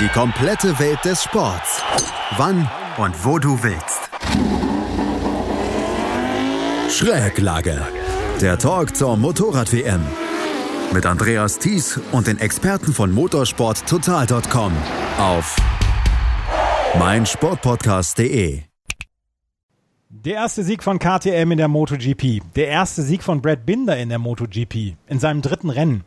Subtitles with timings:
[0.00, 1.82] Die komplette Welt des Sports.
[2.36, 2.68] Wann
[2.98, 4.10] und wo du willst.
[6.90, 7.80] Schräglage.
[8.40, 10.02] Der Talk zur Motorrad-WM.
[10.92, 14.72] Mit Andreas Thies und den Experten von motorsporttotal.com
[15.18, 15.56] auf
[16.98, 18.62] meinsportpodcast.de.
[20.08, 22.40] Der erste Sieg von KTM in der MotoGP.
[22.54, 24.94] Der erste Sieg von Brad Binder in der MotoGP.
[25.08, 26.04] In seinem dritten Rennen.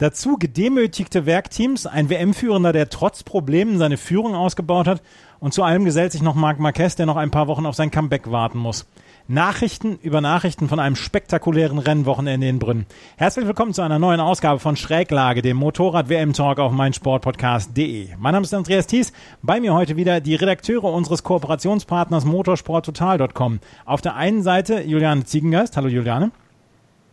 [0.00, 5.02] Dazu gedemütigte Werkteams, ein WM-Führender, der trotz Problemen seine Führung ausgebaut hat.
[5.40, 7.90] Und zu allem gesellt sich noch Marc Marquez, der noch ein paar Wochen auf sein
[7.90, 8.86] Comeback warten muss.
[9.28, 12.86] Nachrichten über Nachrichten von einem spektakulären Rennwochenende in Brünn.
[13.18, 18.08] Herzlich willkommen zu einer neuen Ausgabe von Schräglage, dem Motorrad-WM-Talk auf meinsportpodcast.de.
[18.18, 19.12] Mein Name ist Andreas Thies.
[19.42, 23.60] Bei mir heute wieder die Redakteure unseres Kooperationspartners motorsporttotal.com.
[23.84, 25.76] Auf der einen Seite Juliane Ziegengeist.
[25.76, 26.30] Hallo Juliane.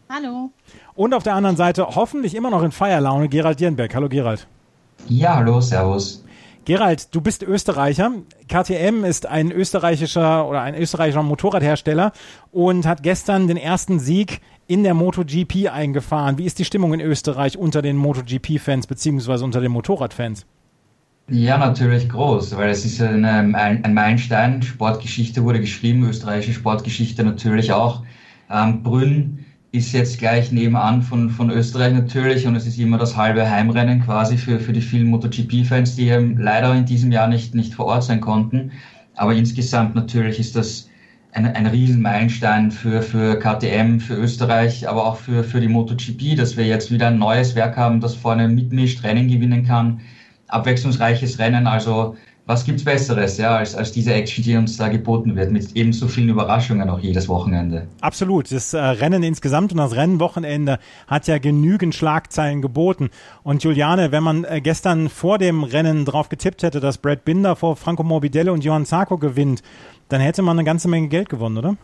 [0.10, 0.52] Hallo.
[0.98, 3.94] Und auf der anderen Seite hoffentlich immer noch in Feierlaune Gerald Dierenberg.
[3.94, 4.48] Hallo Gerald.
[5.08, 6.26] Ja, hallo, servus.
[6.66, 8.14] Gerald, du bist Österreicher.
[8.50, 12.14] KTM ist ein österreichischer oder ein österreichischer Motorradhersteller
[12.52, 16.40] und hat gestern den ersten Sieg in der MotoGP eingefahren.
[16.40, 20.48] Wie ist die Stimmung in Österreich unter den MotoGP-Fans beziehungsweise unter den Motorradfans?
[21.30, 24.64] Ja, natürlich groß, weil es ist ein, ein Meilenstein.
[24.64, 28.02] Sportgeschichte wurde geschrieben, österreichische Sportgeschichte natürlich auch.
[28.50, 29.46] Ähm, Brünn
[29.78, 34.04] ist jetzt gleich nebenan von, von Österreich natürlich und es ist immer das halbe Heimrennen
[34.04, 38.04] quasi für, für die vielen MotoGP-Fans, die leider in diesem Jahr nicht, nicht vor Ort
[38.04, 38.72] sein konnten.
[39.16, 40.90] Aber insgesamt natürlich ist das
[41.32, 46.58] ein, ein Riesenmeilenstein für, für KTM, für Österreich, aber auch für, für die MotoGP, dass
[46.58, 50.02] wir jetzt wieder ein neues Werk haben, das vorne mitmischt, Rennen gewinnen kann.
[50.48, 52.16] Abwechslungsreiches Rennen, also
[52.48, 56.08] was gibt's Besseres, ja, als, als diese Action, die uns da geboten wird, mit ebenso
[56.08, 57.88] vielen Überraschungen auch jedes Wochenende.
[58.00, 58.50] Absolut.
[58.52, 63.10] Das äh, Rennen insgesamt und das Rennwochenende hat ja genügend Schlagzeilen geboten.
[63.44, 67.58] Und Juliane, wenn man äh, gestern vor dem Rennen drauf getippt hätte, dass Brad Binder
[67.58, 69.62] vor Franco Morbidelli und Johann Zarco gewinnt,
[70.08, 71.76] dann hätte man eine ganze Menge Geld gewonnen, oder?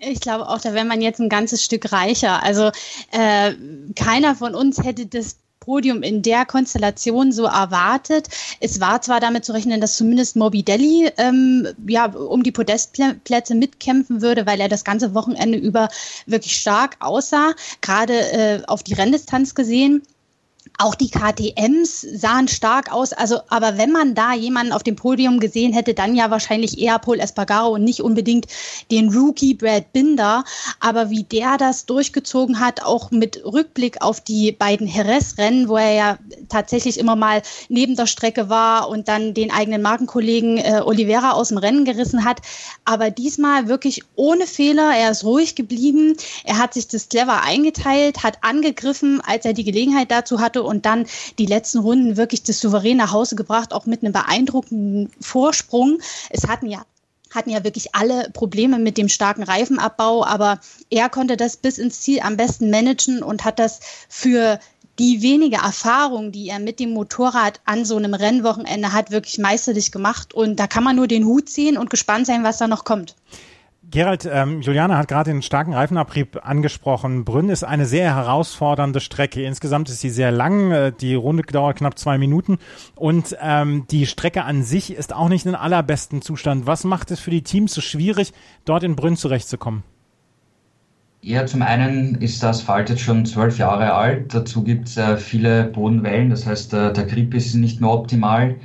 [0.00, 2.42] Ich glaube auch, da wäre man jetzt ein ganzes Stück reicher.
[2.44, 2.70] Also
[3.10, 3.52] äh,
[3.96, 8.28] keiner von uns hätte das Podium in der Konstellation so erwartet.
[8.60, 14.22] Es war zwar damit zu rechnen, dass zumindest Morbidelli ähm, ja, um die Podestplätze mitkämpfen
[14.22, 15.88] würde, weil er das ganze Wochenende über
[16.26, 20.02] wirklich stark aussah, gerade äh, auf die Renndistanz gesehen.
[20.78, 23.12] Auch die KTMs sahen stark aus.
[23.12, 26.98] Also, aber wenn man da jemanden auf dem Podium gesehen hätte, dann ja wahrscheinlich eher
[26.98, 28.46] Paul Espargaro und nicht unbedingt
[28.90, 30.44] den Rookie Brad Binder.
[30.80, 35.94] Aber wie der das durchgezogen hat, auch mit Rückblick auf die beiden Jerez-Rennen, wo er
[35.94, 36.18] ja
[36.50, 41.48] tatsächlich immer mal neben der Strecke war und dann den eigenen Markenkollegen äh, Oliveira aus
[41.48, 42.42] dem Rennen gerissen hat.
[42.84, 44.94] Aber diesmal wirklich ohne Fehler.
[44.94, 46.16] Er ist ruhig geblieben.
[46.44, 50.86] Er hat sich das clever eingeteilt, hat angegriffen, als er die Gelegenheit dazu hatte und
[50.86, 51.06] dann
[51.38, 55.98] die letzten Runden wirklich das souverän nach Hause gebracht, auch mit einem beeindruckenden Vorsprung.
[56.30, 56.84] Es hatten ja
[57.34, 60.60] hatten ja wirklich alle Probleme mit dem starken Reifenabbau, aber
[60.90, 64.58] er konnte das bis ins Ziel am besten managen und hat das für
[64.98, 69.92] die wenige Erfahrung, die er mit dem Motorrad an so einem Rennwochenende hat, wirklich meisterlich
[69.92, 70.32] gemacht.
[70.32, 73.14] Und da kann man nur den Hut ziehen und gespannt sein, was da noch kommt.
[73.88, 77.24] Gerald, ähm, Juliane hat gerade den starken Reifenabrieb angesprochen.
[77.24, 79.42] Brünn ist eine sehr herausfordernde Strecke.
[79.44, 80.72] Insgesamt ist sie sehr lang.
[80.72, 82.58] Äh, die Runde dauert knapp zwei Minuten.
[82.96, 86.66] Und ähm, die Strecke an sich ist auch nicht in allerbesten Zustand.
[86.66, 88.32] Was macht es für die Teams so schwierig,
[88.64, 89.84] dort in Brünn zurechtzukommen?
[91.22, 94.34] Ja, zum einen ist der Asphalt jetzt schon zwölf Jahre alt.
[94.34, 96.30] Dazu gibt es äh, viele Bodenwellen.
[96.30, 98.56] Das heißt, äh, der Grip ist nicht mehr optimal.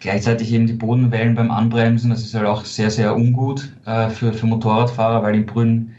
[0.00, 4.32] Gleichzeitig eben die Bodenwellen beim Anbremsen, das ist halt auch sehr, sehr ungut äh, für,
[4.32, 5.94] für Motorradfahrer, weil in Brünn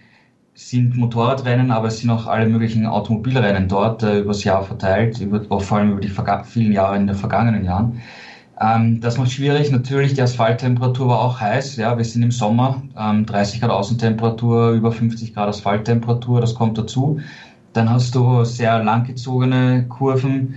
[0.54, 5.42] sind Motorradrennen, aber es sind auch alle möglichen Automobilrennen dort äh, übers Jahr verteilt, über,
[5.62, 6.12] vor allem über die
[6.46, 8.02] vielen Jahre in den vergangenen Jahren.
[8.60, 9.72] Ähm, das macht schwierig.
[9.72, 11.78] Natürlich, die Asphalttemperatur war auch heiß.
[11.78, 16.78] Ja, wir sind im Sommer, ähm, 30 Grad Außentemperatur, über 50 Grad Asphalttemperatur, das kommt
[16.78, 17.20] dazu.
[17.74, 20.56] Dann hast du sehr langgezogene Kurven,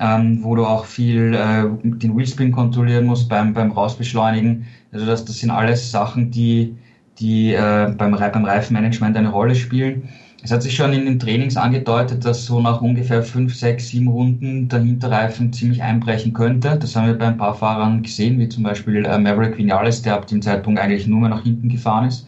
[0.00, 4.66] ähm, wo du auch viel äh, den Wheelspin kontrollieren musst beim, beim Rausbeschleunigen.
[4.92, 6.76] Also das, das sind alles Sachen, die,
[7.18, 10.08] die äh, beim, beim Reifenmanagement eine Rolle spielen.
[10.42, 14.06] Es hat sich schon in den Trainings angedeutet, dass so nach ungefähr fünf, sechs, sieben
[14.06, 16.78] Runden der Hinterreifen ziemlich einbrechen könnte.
[16.80, 20.14] Das haben wir bei ein paar Fahrern gesehen, wie zum Beispiel äh, Maverick Vinales, der
[20.14, 22.26] ab dem Zeitpunkt eigentlich nur mehr nach hinten gefahren ist.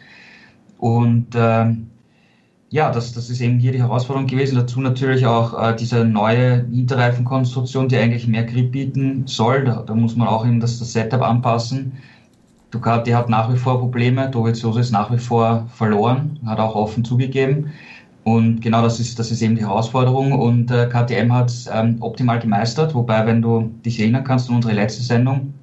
[0.79, 1.67] Und äh,
[2.71, 4.57] ja, das, das ist eben hier die Herausforderung gewesen.
[4.57, 9.65] Dazu natürlich auch äh, diese neue Hinterreifenkonstruktion, die eigentlich mehr Grip bieten soll.
[9.65, 11.93] Da, da muss man auch eben das, das Setup anpassen.
[12.71, 14.31] Ducati hat nach wie vor Probleme.
[14.31, 17.73] Dovizioso ist nach wie vor verloren, hat auch offen zugegeben.
[18.23, 20.31] Und genau das ist, das ist eben die Herausforderung.
[20.33, 22.95] Und äh, KTM hat es ähm, optimal gemeistert.
[22.95, 25.55] Wobei, wenn du dich erinnern kannst an unsere letzte Sendung,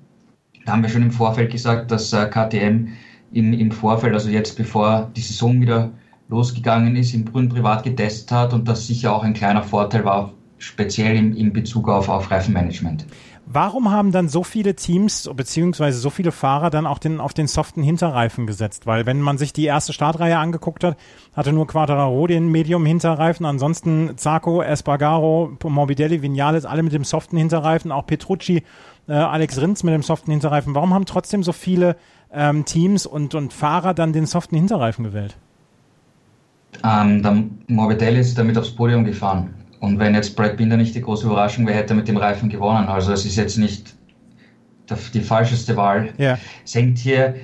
[0.66, 2.90] da haben wir schon im Vorfeld gesagt, dass äh, KTM
[3.32, 5.92] im, im Vorfeld, also jetzt bevor die Saison wieder
[6.30, 10.34] losgegangen ist, im Brünn privat getestet hat und das sicher auch ein kleiner Vorteil war,
[10.58, 13.06] speziell in, in Bezug auf, auf Reifenmanagement.
[13.50, 17.48] Warum haben dann so viele Teams beziehungsweise so viele Fahrer dann auch den, auf den
[17.48, 18.86] soften Hinterreifen gesetzt?
[18.86, 20.98] Weil wenn man sich die erste Startreihe angeguckt hat,
[21.34, 27.94] hatte nur Quadraro den Medium-Hinterreifen, ansonsten Zarco, Espargaro, Morbidelli, Vinales, alle mit dem soften Hinterreifen,
[27.94, 28.64] auch Petrucci,
[29.08, 30.76] äh, Alex Rins mit dem soften Hinterreifen.
[30.76, 31.96] Warum haben trotzdem so viele
[32.34, 35.38] ähm, Teams und, und Fahrer dann den soften Hinterreifen gewählt?
[36.84, 39.54] Ähm, der Morbidelli ist damit aufs Podium gefahren.
[39.80, 42.50] Und wenn jetzt Brad Binder nicht die große Überraschung wäre, hätte er mit dem Reifen
[42.50, 42.88] gewonnen.
[42.88, 43.96] Also es ist jetzt nicht
[45.14, 46.10] die falscheste Wahl.
[46.18, 46.38] Ja.
[46.66, 47.36] Es hängt hier,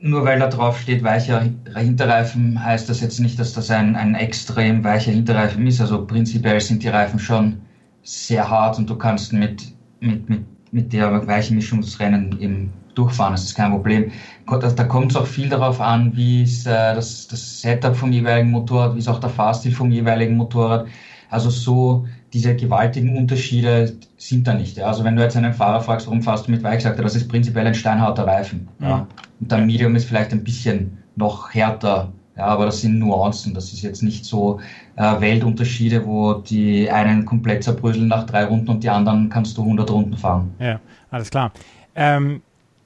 [0.00, 4.14] nur weil da drauf steht, weicher Hinterreifen, heißt das jetzt nicht, dass das ein, ein
[4.14, 5.80] extrem weicher Hinterreifen ist.
[5.80, 7.60] Also prinzipiell sind die Reifen schon
[8.02, 12.72] sehr hart und du kannst mit, mit, mit, mit der weichen Mischung das Rennen eben
[12.94, 13.32] durchfahren.
[13.32, 14.10] Das ist kein Problem.
[14.46, 18.50] Da kommt es auch viel darauf an, wie ist äh, das, das Setup vom jeweiligen
[18.50, 20.86] Motorrad, wie ist auch der Fahrstil vom jeweiligen Motorrad.
[21.30, 24.76] Also so diese gewaltigen Unterschiede sind da nicht.
[24.76, 24.86] Ja.
[24.86, 27.14] Also wenn du jetzt einen Fahrer fragst, warum fährst du mit Weich, sagt er, das
[27.14, 28.68] ist prinzipiell ein steinharter Reifen.
[28.80, 28.88] Ja.
[28.88, 29.06] ja.
[29.40, 32.12] Und der Medium ist vielleicht ein bisschen noch härter.
[32.36, 33.52] Ja, aber das sind Nuancen.
[33.52, 34.60] Das ist jetzt nicht so
[34.96, 39.62] äh, Weltunterschiede, wo die einen komplett zerbröseln nach drei Runden und die anderen kannst du
[39.62, 40.54] 100 Runden fahren.
[40.58, 40.80] Ja,
[41.10, 41.52] alles klar.
[41.94, 42.40] Ähm,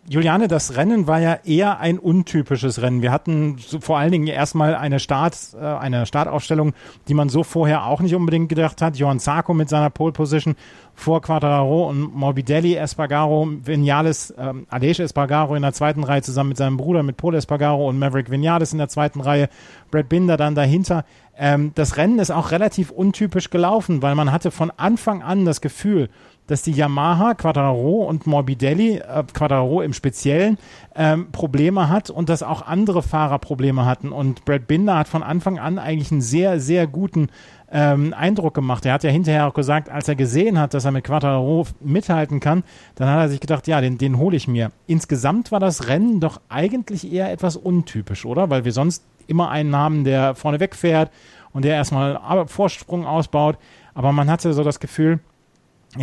[0.09, 3.03] Juliane, das Rennen war ja eher ein untypisches Rennen.
[3.03, 6.75] Wir hatten so vor allen Dingen erstmal eine Start, äh, eine Startaufstellung,
[7.09, 8.97] die man so vorher auch nicht unbedingt gedacht hat.
[8.97, 10.55] Johann Zarco mit seiner Pole Position
[10.95, 16.59] vor Quadraro und Morbidelli, Espargaro, Vinales, ähm, Aleix Espargaro in der zweiten Reihe zusammen mit
[16.59, 19.49] seinem Bruder mit Paul Espargaro und Maverick Vinales in der zweiten Reihe,
[19.91, 21.05] Brad Binder dann dahinter.
[21.37, 25.61] Ähm, das Rennen ist auch relativ untypisch gelaufen, weil man hatte von Anfang an das
[25.61, 26.09] Gefühl,
[26.47, 30.59] dass die Yamaha, Quadraro und Morbidelli, äh, Quadraro im Speziellen,
[30.95, 34.13] ähm, Probleme hat und dass auch andere Fahrer Probleme hatten.
[34.13, 37.29] Und Brad Binder hat von Anfang an eigentlich einen sehr, sehr guten
[37.71, 38.87] ähm, Eindruck gemacht.
[38.87, 42.41] Er hat ja hinterher auch gesagt, als er gesehen hat, dass er mit Quadraro mithalten
[42.41, 42.63] kann,
[42.95, 44.71] dann hat er sich gedacht, ja, den, den hole ich mir.
[44.87, 48.51] Insgesamt war das Rennen doch eigentlich eher etwas untypisch, oder?
[48.51, 51.11] Weil wir sonst immer einen haben, der vorne wegfährt
[51.53, 53.59] und der erstmal Vorsprung ausbaut.
[53.95, 55.21] Aber man hatte so das Gefühl,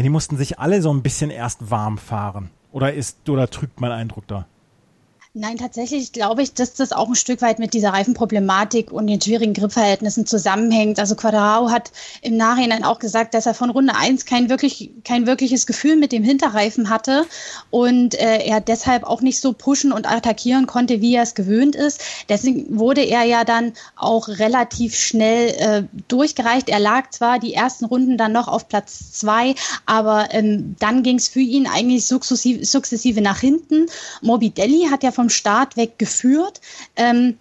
[0.01, 2.49] die mussten sich alle so ein bisschen erst warm fahren.
[2.71, 4.47] Oder ist, oder trügt mein Eindruck da?
[5.35, 9.19] Nein, tatsächlich glaube ich, dass das auch ein Stück weit mit dieser Reifenproblematik und den
[9.19, 10.99] schwierigen Gripverhältnissen zusammenhängt.
[10.99, 11.91] Also Quadrao hat
[12.21, 16.11] im Nachhinein auch gesagt, dass er von Runde 1 kein, wirklich, kein wirkliches Gefühl mit
[16.11, 17.25] dem Hinterreifen hatte
[17.71, 21.75] und äh, er deshalb auch nicht so pushen und attackieren konnte, wie er es gewöhnt
[21.75, 22.03] ist.
[22.29, 26.69] Deswegen wurde er ja dann auch relativ schnell äh, durchgereicht.
[26.69, 29.55] Er lag zwar die ersten Runden dann noch auf Platz 2,
[29.87, 33.87] aber ähm, dann ging es für ihn eigentlich sukzessive, sukzessive nach hinten.
[34.21, 36.59] Morbidelli hat ja von vom Start weg geführt.
[36.97, 37.37] Ähm,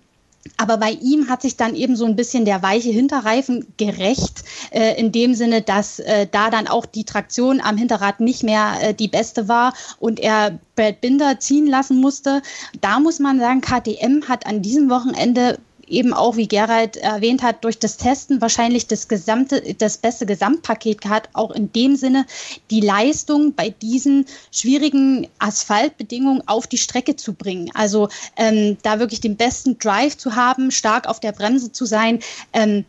[0.56, 4.98] aber bei ihm hat sich dann eben so ein bisschen der weiche Hinterreifen gerecht, äh,
[5.00, 8.94] in dem Sinne, dass äh, da dann auch die Traktion am Hinterrad nicht mehr äh,
[8.94, 12.42] die beste war und er Brad Binder ziehen lassen musste.
[12.80, 17.64] Da muss man sagen, KTM hat an diesem Wochenende eben auch, wie Gerald erwähnt hat,
[17.64, 22.26] durch das Testen wahrscheinlich das gesamte, das beste Gesamtpaket gehabt, auch in dem Sinne,
[22.70, 27.70] die Leistung bei diesen schwierigen Asphaltbedingungen auf die Strecke zu bringen.
[27.74, 32.20] Also ähm, da wirklich den besten Drive zu haben, stark auf der Bremse zu sein.
[32.52, 32.84] Ähm,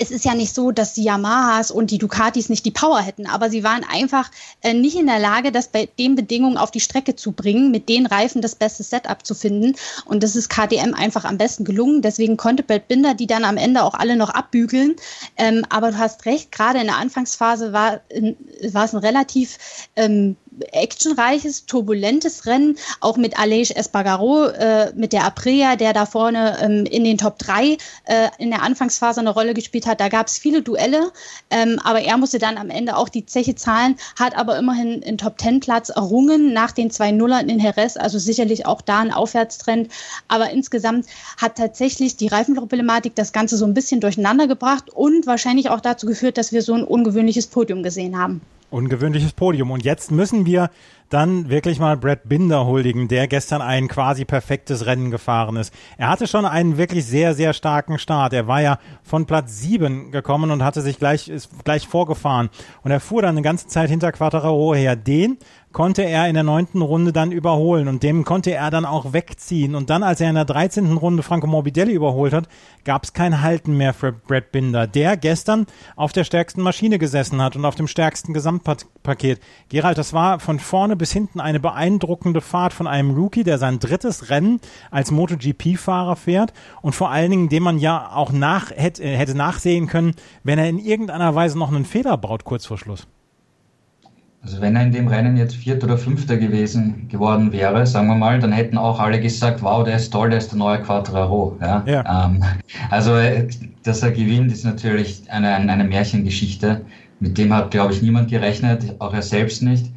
[0.00, 3.26] es ist ja nicht so, dass die Yamahas und die Ducatis nicht die Power hätten,
[3.26, 4.30] aber sie waren einfach
[4.62, 7.90] äh, nicht in der Lage, das bei den Bedingungen auf die Strecke zu bringen, mit
[7.90, 9.76] den Reifen das beste Setup zu finden.
[10.06, 12.00] Und das ist KDM einfach am besten gelungen.
[12.00, 14.96] Deswegen konnte Brad Binder die dann am Ende auch alle noch abbügeln.
[15.36, 18.00] Ähm, aber du hast recht, gerade in der Anfangsphase war,
[18.72, 19.58] war es ein relativ
[19.96, 20.36] ähm,
[20.72, 26.86] actionreiches, turbulentes Rennen, auch mit Aleix Espargaro, äh, mit der Aprilia, der da vorne ähm,
[26.86, 30.00] in den Top 3 äh, in der Anfangsphase eine Rolle gespielt hat.
[30.00, 31.12] Da gab es viele Duelle,
[31.50, 35.18] ähm, aber er musste dann am Ende auch die Zeche zahlen, hat aber immerhin einen
[35.18, 39.12] Top 10 Platz errungen nach den zwei Nullern in Jerez, also sicherlich auch da ein
[39.12, 39.90] Aufwärtstrend.
[40.28, 45.70] Aber insgesamt hat tatsächlich die Reifenproblematik das Ganze so ein bisschen durcheinander gebracht und wahrscheinlich
[45.70, 48.40] auch dazu geführt, dass wir so ein ungewöhnliches Podium gesehen haben.
[48.70, 49.70] Ungewöhnliches Podium.
[49.70, 50.70] Und jetzt müssen wir
[51.10, 55.74] dann wirklich mal Brad Binder huldigen, der gestern ein quasi perfektes Rennen gefahren ist.
[55.98, 58.32] Er hatte schon einen wirklich sehr, sehr starken Start.
[58.32, 62.48] Er war ja von Platz sieben gekommen und hatte sich gleich, ist gleich vorgefahren.
[62.82, 64.94] Und er fuhr dann eine ganze Zeit hinter Quattararo her.
[64.94, 65.38] Den
[65.72, 69.74] konnte er in der neunten Runde dann überholen und dem konnte er dann auch wegziehen.
[69.74, 72.48] Und dann, als er in der dreizehnten Runde Franco Morbidelli überholt hat,
[72.84, 77.40] gab es kein Halten mehr für Brad Binder, der gestern auf der stärksten Maschine gesessen
[77.40, 79.40] hat und auf dem stärksten Gesamtpaket.
[79.68, 83.78] Gerald, das war von vorne bis hinten eine beeindruckende Fahrt von einem Rookie, der sein
[83.78, 84.60] drittes Rennen
[84.90, 89.86] als MotoGP-Fahrer fährt und vor allen Dingen, dem man ja auch nach, hätte, hätte nachsehen
[89.86, 93.06] können, wenn er in irgendeiner Weise noch einen Fehler baut kurz vor Schluss.
[94.42, 98.14] Also wenn er in dem Rennen jetzt Vierter oder Fünfter gewesen geworden wäre, sagen wir
[98.14, 101.58] mal, dann hätten auch alle gesagt, wow, der ist toll, der ist der neue Quattraro.
[101.60, 101.82] Ja?
[101.86, 102.26] ja.
[102.26, 102.42] Ähm,
[102.90, 103.12] also
[103.82, 106.80] dass er gewinnt, ist natürlich eine, eine Märchengeschichte.
[107.18, 109.92] Mit dem hat, glaube ich, niemand gerechnet, auch er selbst nicht.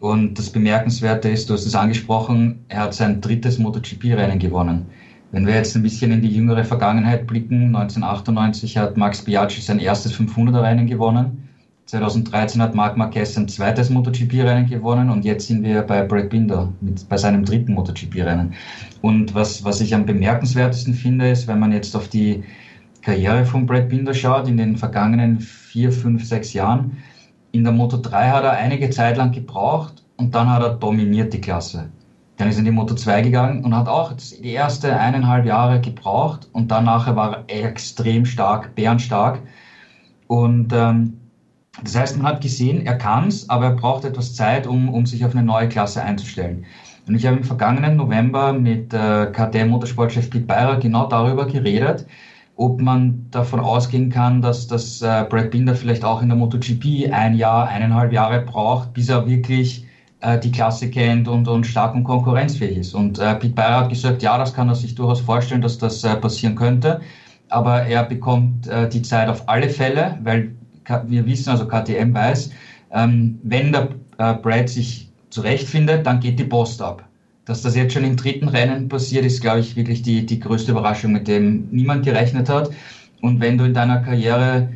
[0.00, 4.86] Und das Bemerkenswerte ist, du hast es angesprochen, er hat sein drittes MotoGP-Rennen gewonnen.
[5.30, 9.78] Wenn wir jetzt ein bisschen in die jüngere Vergangenheit blicken, 1998 hat Max Biaggi sein
[9.78, 11.45] erstes 500er-Rennen gewonnen.
[11.86, 16.72] 2013 hat Marc Marquez sein zweites MotoGP-Rennen gewonnen und jetzt sind wir bei Brad Binder
[16.80, 18.54] mit, bei seinem dritten MotoGP-Rennen.
[19.02, 22.42] Und was, was ich am bemerkenswertesten finde, ist, wenn man jetzt auf die
[23.02, 26.96] Karriere von Brad Binder schaut, in den vergangenen vier, fünf, sechs Jahren.
[27.52, 31.32] In der Moto 3 hat er einige Zeit lang gebraucht und dann hat er dominiert
[31.32, 31.88] die Klasse.
[32.36, 35.80] Dann ist er in die Moto 2 gegangen und hat auch die erste eineinhalb Jahre
[35.80, 39.40] gebraucht und danach war er extrem stark, bärenstark.
[40.26, 41.18] Und ähm,
[41.82, 45.04] das heißt, man hat gesehen, er kann es, aber er braucht etwas Zeit, um, um
[45.06, 46.64] sich auf eine neue Klasse einzustellen.
[47.06, 52.06] Und ich habe im vergangenen November mit äh, KTM-Motorsportchef Pete Beirer genau darüber geredet,
[52.56, 57.12] ob man davon ausgehen kann, dass, dass äh, Brad Binder vielleicht auch in der MotoGP
[57.12, 59.86] ein Jahr, eineinhalb Jahre braucht, bis er wirklich
[60.20, 62.94] äh, die Klasse kennt und, und stark und konkurrenzfähig ist.
[62.94, 66.02] Und äh, Pete Beirer hat gesagt, ja, das kann er sich durchaus vorstellen, dass das
[66.02, 67.00] äh, passieren könnte.
[67.50, 70.56] Aber er bekommt äh, die Zeit auf alle Fälle, weil
[71.06, 72.50] wir wissen, also KTM weiß,
[72.92, 73.88] ähm, wenn der
[74.18, 77.04] äh, Brad sich zurechtfindet, dann geht die Post ab.
[77.44, 80.72] Dass das jetzt schon im dritten Rennen passiert, ist, glaube ich, wirklich die, die größte
[80.72, 82.70] Überraschung, mit dem niemand gerechnet hat.
[83.22, 84.70] Und wenn du in deiner Karriere,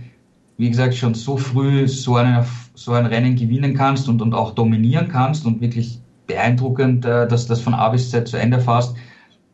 [0.57, 4.55] wie gesagt, schon so früh so, eine, so ein Rennen gewinnen kannst und, und auch
[4.55, 8.95] dominieren kannst und wirklich beeindruckend, äh, dass das von A bis Z zu Ende fährst,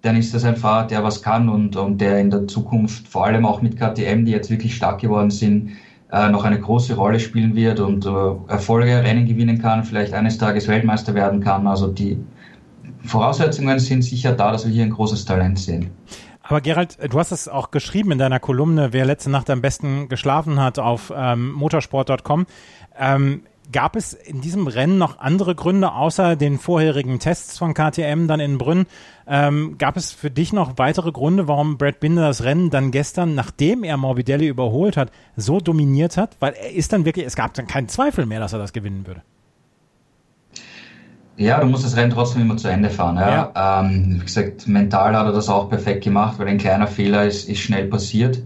[0.03, 3.27] dann ist das ein Fahrer, der was kann und, und der in der Zukunft, vor
[3.27, 5.73] allem auch mit KTM, die jetzt wirklich stark geworden sind,
[6.13, 8.11] äh, noch eine große Rolle spielen wird und äh,
[8.49, 11.67] Erfolge, Rennen gewinnen kann, vielleicht eines Tages Weltmeister werden kann.
[11.67, 12.19] Also die
[13.05, 15.91] Voraussetzungen sind sicher da, dass wir hier ein großes Talent sehen.
[16.43, 20.09] Aber Gerald, du hast es auch geschrieben in deiner Kolumne, wer letzte Nacht am besten
[20.09, 22.47] geschlafen hat auf ähm, motorsport.com.
[22.97, 28.27] Ähm, Gab es in diesem Rennen noch andere Gründe außer den vorherigen Tests von KTM
[28.29, 28.87] dann in Brünn?
[29.27, 33.35] Ähm, gab es für dich noch weitere Gründe, warum Brad Binder das Rennen dann gestern,
[33.35, 36.37] nachdem er Morbidelli überholt hat, so dominiert hat?
[36.39, 39.07] Weil er ist dann wirklich, es gab dann keinen Zweifel mehr, dass er das gewinnen
[39.07, 39.23] würde.
[41.37, 43.17] Ja, du musst das Rennen trotzdem immer zu Ende fahren.
[43.17, 43.53] Ja.
[43.55, 43.81] ja.
[43.81, 47.49] Ähm, wie gesagt, mental hat er das auch perfekt gemacht, weil ein kleiner Fehler ist,
[47.49, 48.43] ist schnell passiert.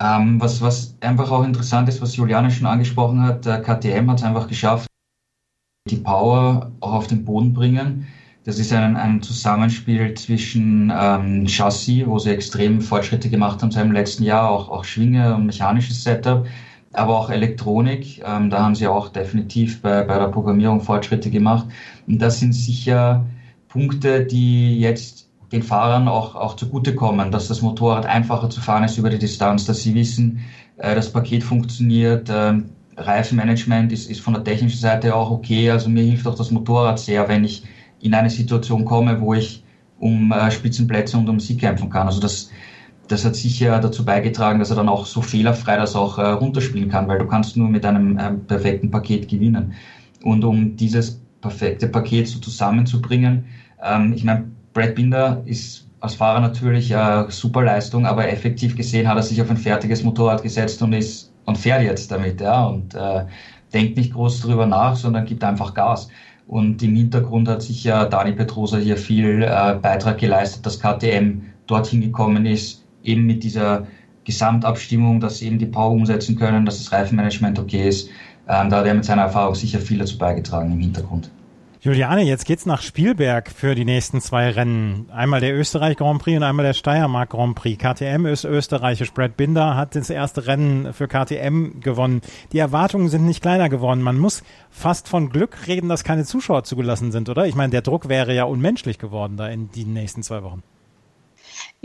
[0.00, 4.18] Ähm, was, was einfach auch interessant ist, was Juliane schon angesprochen hat, der KTM hat
[4.18, 4.86] es einfach geschafft,
[5.88, 8.06] die Power auch auf den Boden bringen.
[8.44, 13.84] Das ist ein, ein Zusammenspiel zwischen ähm, Chassis, wo sie extrem Fortschritte gemacht haben seit
[13.84, 16.46] dem letzten Jahr, auch, auch Schwinge und mechanisches Setup,
[16.92, 18.22] aber auch Elektronik.
[18.24, 21.66] Ähm, da haben sie auch definitiv bei, bei der Programmierung Fortschritte gemacht.
[22.06, 23.26] Und das sind sicher
[23.68, 28.98] Punkte, die jetzt den Fahrern auch, auch zugutekommen, dass das Motorrad einfacher zu fahren ist
[28.98, 30.40] über die Distanz, dass sie wissen,
[30.76, 32.54] äh, das Paket funktioniert, äh,
[32.96, 35.70] Reifenmanagement ist, ist von der technischen Seite auch okay.
[35.70, 37.64] Also mir hilft auch das Motorrad sehr, wenn ich
[38.00, 39.62] in eine Situation komme, wo ich
[39.98, 42.06] um äh, Spitzenplätze und um Sieg kämpfen kann.
[42.06, 42.50] Also das,
[43.08, 46.90] das hat sicher dazu beigetragen, dass er dann auch so fehlerfrei das auch äh, runterspielen
[46.90, 49.74] kann, weil du kannst nur mit einem äh, perfekten Paket gewinnen.
[50.22, 53.44] Und um dieses perfekte Paket so zusammenzubringen,
[53.82, 59.08] ähm, ich meine, Brad Binder ist als Fahrer natürlich eine super Leistung, aber effektiv gesehen
[59.08, 62.66] hat er sich auf ein fertiges Motorrad gesetzt und ist und fährt jetzt damit, ja,
[62.66, 63.24] und äh,
[63.72, 66.08] denkt nicht groß drüber nach, sondern gibt einfach Gas.
[66.46, 71.40] Und im Hintergrund hat sich ja Dani Petrosa hier viel äh, Beitrag geleistet, dass KTM
[71.66, 73.86] dorthin gekommen ist, eben mit dieser
[74.24, 78.10] Gesamtabstimmung, dass sie eben die Power umsetzen können, dass das Reifenmanagement okay ist.
[78.46, 81.30] Ähm, da hat er mit seiner Erfahrung sicher viel dazu beigetragen im Hintergrund.
[81.86, 85.08] Juliane, jetzt geht's nach Spielberg für die nächsten zwei Rennen.
[85.12, 87.80] Einmal der Österreich Grand Prix und einmal der Steiermark Grand Prix.
[87.80, 89.12] KTM ist österreichisch.
[89.12, 92.22] Brad Binder hat das erste Rennen für KTM gewonnen.
[92.50, 94.02] Die Erwartungen sind nicht kleiner geworden.
[94.02, 97.46] Man muss fast von Glück reden, dass keine Zuschauer zugelassen sind, oder?
[97.46, 100.64] Ich meine, der Druck wäre ja unmenschlich geworden da in den nächsten zwei Wochen.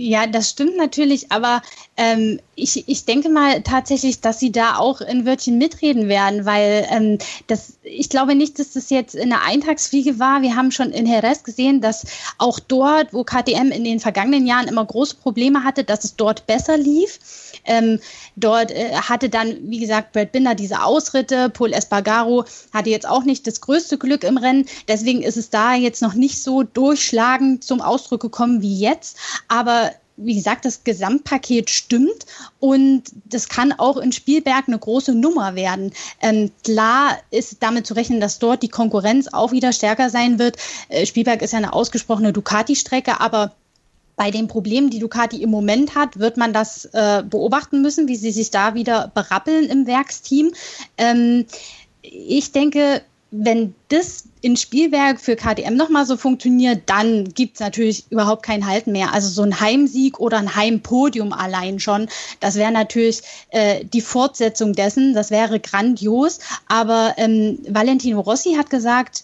[0.03, 1.61] Ja, das stimmt natürlich, aber
[1.95, 6.87] ähm, ich, ich denke mal tatsächlich, dass sie da auch in Wörtchen mitreden werden, weil
[6.89, 10.41] ähm, das, ich glaube nicht, dass das jetzt in der Eintagsfliege war.
[10.41, 12.07] Wir haben schon in Jerez gesehen, dass
[12.39, 16.47] auch dort, wo KTM in den vergangenen Jahren immer große Probleme hatte, dass es dort
[16.47, 17.19] besser lief.
[17.63, 17.99] Ähm,
[18.35, 21.51] dort äh, hatte dann, wie gesagt, Brad Binder diese Ausritte.
[21.51, 24.65] Paul Espargaro hatte jetzt auch nicht das größte Glück im Rennen.
[24.87, 29.17] Deswegen ist es da jetzt noch nicht so durchschlagend zum Ausdruck gekommen wie jetzt.
[29.47, 29.90] Aber
[30.23, 32.25] wie gesagt, das Gesamtpaket stimmt
[32.59, 35.91] und das kann auch in Spielberg eine große Nummer werden.
[36.21, 40.57] Ähm, klar ist damit zu rechnen, dass dort die Konkurrenz auch wieder stärker sein wird.
[40.89, 43.55] Äh, Spielberg ist ja eine ausgesprochene Ducati-Strecke, aber
[44.15, 48.15] bei den Problemen, die Ducati im Moment hat, wird man das äh, beobachten müssen, wie
[48.15, 50.51] sie sich da wieder berappeln im Werksteam.
[50.97, 51.45] Ähm,
[52.01, 53.01] ich denke,
[53.31, 58.67] wenn das in Spielwerk für KTM nochmal so funktioniert, dann gibt es natürlich überhaupt kein
[58.67, 59.13] Halten mehr.
[59.13, 62.09] Also so ein Heimsieg oder ein Heimpodium allein schon,
[62.41, 66.39] das wäre natürlich äh, die Fortsetzung dessen, das wäre grandios.
[66.67, 69.23] Aber ähm, Valentino Rossi hat gesagt,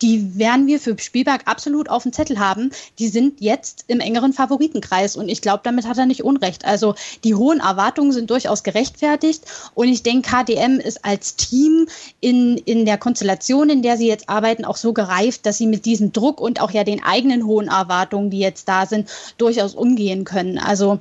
[0.00, 2.70] die werden wir für Spielberg absolut auf dem Zettel haben.
[2.98, 6.64] Die sind jetzt im engeren Favoritenkreis und ich glaube, damit hat er nicht Unrecht.
[6.64, 11.86] Also die hohen Erwartungen sind durchaus gerechtfertigt und ich denke, KDM ist als Team
[12.20, 15.84] in, in der Konstellation, in der sie jetzt arbeiten, auch so gereift, dass sie mit
[15.84, 19.08] diesem Druck und auch ja den eigenen hohen Erwartungen, die jetzt da sind,
[19.38, 20.58] durchaus umgehen können.
[20.58, 21.00] Also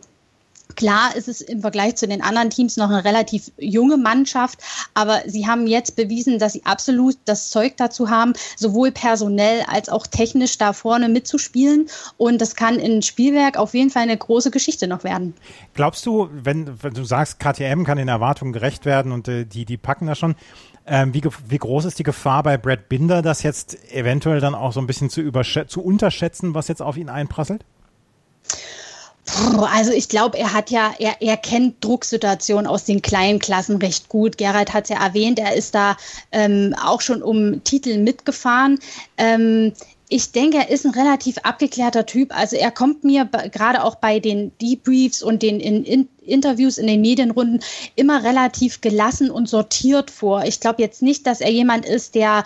[0.76, 4.60] Klar ist es im Vergleich zu den anderen Teams noch eine relativ junge Mannschaft,
[4.94, 9.90] aber sie haben jetzt bewiesen, dass sie absolut das Zeug dazu haben, sowohl personell als
[9.90, 11.88] auch technisch da vorne mitzuspielen.
[12.18, 15.34] Und das kann in Spielwerk auf jeden Fall eine große Geschichte noch werden.
[15.74, 19.66] Glaubst du, wenn, wenn du sagst, KTM kann den Erwartungen gerecht werden und äh, die,
[19.66, 20.36] die packen das schon,
[20.86, 24.74] ähm, wie, wie groß ist die Gefahr bei Brad Binder, das jetzt eventuell dann auch
[24.74, 25.32] so ein bisschen zu,
[25.68, 27.64] zu unterschätzen, was jetzt auf ihn einprasselt?
[29.72, 34.10] Also ich glaube, er hat ja, er, er kennt Drucksituationen aus den kleinen Klassen recht
[34.10, 34.38] gut.
[34.38, 35.96] Gerald hat es ja erwähnt, er ist da
[36.32, 38.80] ähm, auch schon um Titel mitgefahren.
[39.18, 39.74] Ähm,
[40.12, 42.38] ich denke, er ist ein relativ abgeklärter Typ.
[42.38, 46.88] Also er kommt mir gerade auch bei den Debriefs und den in, in Interviews in
[46.88, 47.62] den Medienrunden
[47.96, 50.44] immer relativ gelassen und sortiert vor.
[50.44, 52.44] Ich glaube jetzt nicht, dass er jemand ist, der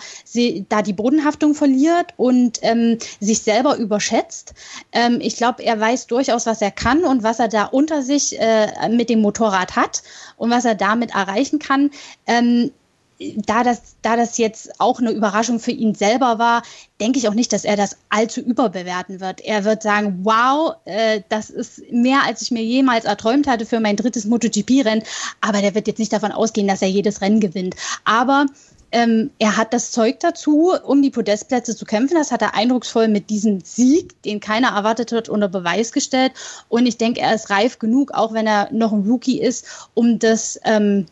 [0.68, 4.54] da die Bodenhaftung verliert und ähm, sich selber überschätzt.
[4.92, 8.38] Ähm, ich glaube, er weiß durchaus, was er kann und was er da unter sich
[8.38, 10.04] äh, mit dem Motorrad hat
[10.36, 11.90] und was er damit erreichen kann.
[12.28, 12.70] Ähm,
[13.18, 16.62] da das, da das jetzt auch eine Überraschung für ihn selber war,
[17.00, 19.40] denke ich auch nicht, dass er das allzu überbewerten wird.
[19.40, 23.80] Er wird sagen, wow, äh, das ist mehr, als ich mir jemals erträumt hatte für
[23.80, 25.04] mein drittes MotoGP-Rennen.
[25.40, 27.74] Aber der wird jetzt nicht davon ausgehen, dass er jedes Rennen gewinnt.
[28.04, 28.46] Aber
[28.92, 32.14] ähm, er hat das Zeug dazu, um die Podestplätze zu kämpfen.
[32.14, 36.32] Das hat er eindrucksvoll mit diesem Sieg, den keiner erwartet hat, unter Beweis gestellt.
[36.68, 40.18] Und ich denke, er ist reif genug, auch wenn er noch ein Rookie ist, um
[40.18, 41.06] das ähm,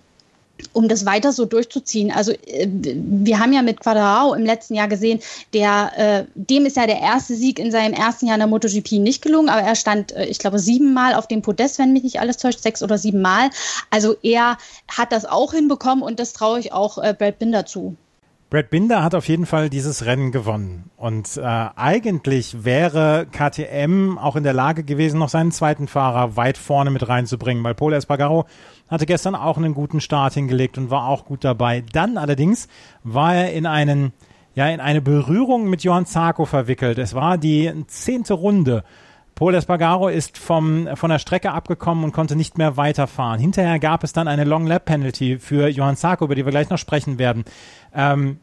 [0.72, 2.10] um das weiter so durchzuziehen.
[2.10, 5.20] Also äh, wir haben ja mit Quadrao im letzten Jahr gesehen,
[5.52, 8.92] der, äh, dem ist ja der erste Sieg in seinem ersten Jahr in der MotoGP
[8.92, 12.20] nicht gelungen, aber er stand, äh, ich glaube, siebenmal auf dem Podest, wenn mich nicht
[12.20, 13.50] alles täuscht, sechs oder siebenmal.
[13.90, 17.96] Also er hat das auch hinbekommen und das traue ich auch äh, Brad Binder zu.
[18.50, 20.90] Brad Binder hat auf jeden Fall dieses Rennen gewonnen.
[20.96, 26.56] Und äh, eigentlich wäre KTM auch in der Lage gewesen, noch seinen zweiten Fahrer weit
[26.56, 28.44] vorne mit reinzubringen, weil Paul Espargaro
[28.88, 31.82] hatte gestern auch einen guten Start hingelegt und war auch gut dabei.
[31.92, 32.68] Dann allerdings
[33.02, 34.12] war er in einen
[34.54, 36.98] ja, in eine Berührung mit Johann Zarko verwickelt.
[36.98, 38.84] Es war die zehnte Runde.
[39.34, 43.40] Paul Espargaro ist vom, von der Strecke abgekommen und konnte nicht mehr weiterfahren.
[43.40, 46.70] Hinterher gab es dann eine Long Lap Penalty für Johann Zarko, über die wir gleich
[46.70, 47.44] noch sprechen werden.
[47.92, 48.38] Ähm,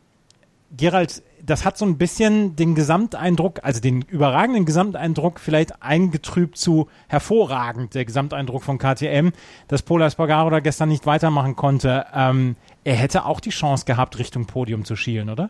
[0.75, 6.87] Gerald, das hat so ein bisschen den Gesamteindruck, also den überragenden Gesamteindruck vielleicht eingetrübt zu
[7.07, 9.31] hervorragend, der Gesamteindruck von KTM,
[9.67, 12.05] dass Pola Espargaro da gestern nicht weitermachen konnte.
[12.13, 15.49] Ähm, er hätte auch die Chance gehabt, Richtung Podium zu schielen, oder?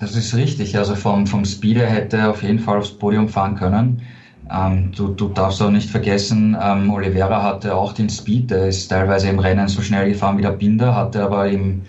[0.00, 0.76] Das ist richtig.
[0.78, 4.02] Also vom, vom Speed hätte er auf jeden Fall aufs Podium fahren können.
[4.50, 8.50] Ähm, du, du darfst auch nicht vergessen, ähm, Oliveira hatte auch den Speed.
[8.50, 11.82] Der ist teilweise im Rennen so schnell gefahren wie der Binder, hatte aber im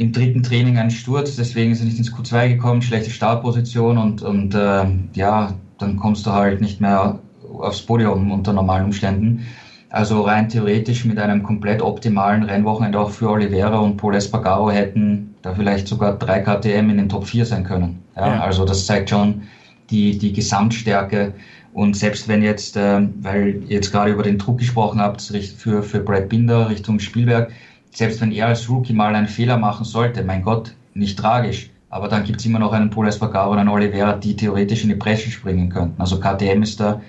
[0.00, 4.22] im dritten Training einen Sturz, deswegen ist er nicht ins Q2 gekommen, schlechte Startposition und,
[4.22, 7.18] und äh, ja, dann kommst du halt nicht mehr
[7.58, 9.44] aufs Podium unter normalen Umständen.
[9.90, 15.29] Also rein theoretisch mit einem komplett optimalen Rennwochenende auch für Oliveira und Paul Espargaro hätten
[15.42, 18.02] da vielleicht sogar drei KTM in den Top 4 sein können.
[18.16, 18.40] Ja, ja.
[18.40, 19.42] Also das zeigt schon
[19.90, 21.34] die, die Gesamtstärke.
[21.72, 25.82] Und selbst wenn jetzt, äh, weil ihr jetzt gerade über den Druck gesprochen habt, für,
[25.82, 27.52] für Brad Binder Richtung Spielberg,
[27.92, 31.70] selbst wenn er als Rookie mal einen Fehler machen sollte, mein Gott, nicht tragisch.
[31.88, 34.90] Aber dann gibt es immer noch einen Paul Espargaro oder einen Oliveira, die theoretisch in
[34.90, 36.00] die Presse springen könnten.
[36.00, 37.00] Also KTM ist da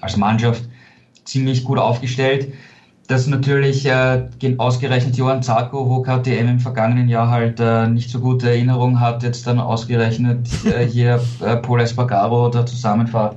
[0.00, 0.64] als Mannschaft
[1.24, 2.52] ziemlich gut aufgestellt.
[3.06, 8.18] Das natürlich äh, ausgerechnet Johann Zarko, wo KTM im vergangenen Jahr halt äh, nicht so
[8.18, 13.36] gute Erinnerungen hat, jetzt dann ausgerechnet äh, hier äh, Paul Espargaro oder Zusammenfahrt.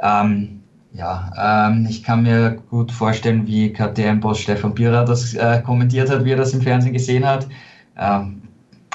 [0.00, 0.60] Ähm,
[0.92, 6.24] ja, ähm, ich kann mir gut vorstellen, wie KTM-Boss Stefan Bierer das äh, kommentiert hat,
[6.24, 7.48] wie er das im Fernsehen gesehen hat.
[7.98, 8.42] Ähm,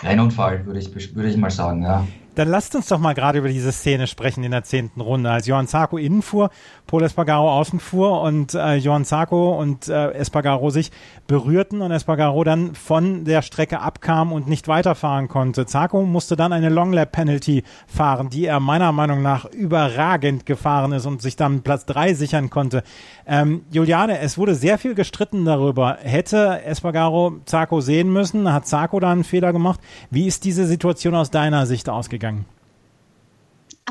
[0.02, 2.08] Rennunfall, würde ich, würde ich mal sagen, ja.
[2.36, 5.30] Dann lasst uns doch mal gerade über diese Szene sprechen in der zehnten Runde.
[5.30, 6.50] Als Johann Zarco innen fuhr,
[6.88, 10.92] Paul Espargaro außen fuhr und äh, Johann Zarco und äh, Espargaro sich
[11.28, 15.66] berührten und Espargaro dann von der Strecke abkam und nicht weiterfahren konnte.
[15.66, 20.94] Zarco musste dann eine Long Lap Penalty fahren, die er meiner Meinung nach überragend gefahren
[20.94, 22.84] ist und sich dann Platz drei sichern konnte.
[23.32, 26.00] Ähm, Juliane, es wurde sehr viel gestritten darüber.
[26.02, 28.52] Hätte Espargaro Zarco sehen müssen?
[28.52, 29.80] Hat Zarco da einen Fehler gemacht?
[30.10, 32.46] Wie ist diese Situation aus deiner Sicht ausgegangen?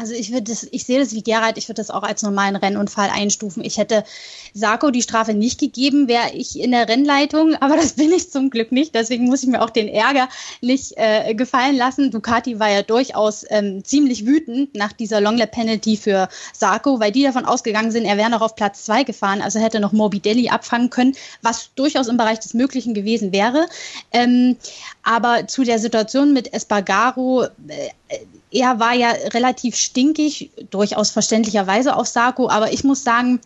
[0.00, 2.54] Also ich würde das, ich sehe das wie Gerald, ich würde das auch als normalen
[2.54, 3.64] Rennunfall einstufen.
[3.64, 4.04] Ich hätte
[4.54, 8.50] Sarko die Strafe nicht gegeben, wäre ich in der Rennleitung, aber das bin ich zum
[8.50, 8.94] Glück nicht.
[8.94, 10.28] Deswegen muss ich mir auch den Ärger
[10.60, 12.12] nicht äh, gefallen lassen.
[12.12, 17.24] Ducati war ja durchaus ähm, ziemlich wütend nach dieser Longlap Penalty für Sarko, weil die
[17.24, 20.90] davon ausgegangen sind, er wäre noch auf Platz zwei gefahren, also hätte noch Morbidelli abfangen
[20.90, 23.66] können, was durchaus im Bereich des Möglichen gewesen wäre.
[24.12, 24.58] Ähm,
[25.02, 28.18] aber zu der Situation mit Espargaro, äh,
[28.50, 33.40] er war ja relativ stinkig, durchaus verständlicherweise auf Sarko, aber ich muss sagen,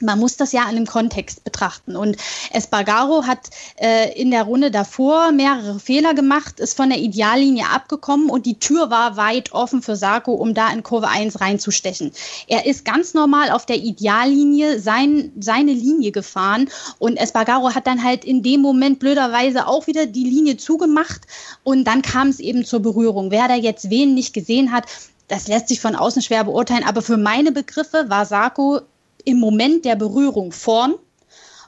[0.00, 1.96] man muss das ja in einem Kontext betrachten.
[1.96, 2.16] Und
[2.52, 8.30] Espargaro hat äh, in der Runde davor mehrere Fehler gemacht, ist von der Ideallinie abgekommen
[8.30, 12.12] und die Tür war weit offen für Sarko, um da in Kurve 1 reinzustechen.
[12.48, 18.02] Er ist ganz normal auf der Ideallinie sein, seine Linie gefahren und Espargaro hat dann
[18.02, 21.22] halt in dem Moment blöderweise auch wieder die Linie zugemacht
[21.62, 23.30] und dann kam es eben zur Berührung.
[23.30, 24.84] Wer da jetzt wen nicht gesehen hat,
[25.28, 28.80] das lässt sich von außen schwer beurteilen, aber für meine Begriffe war Sarko
[29.24, 30.94] im Moment der Berührung vorn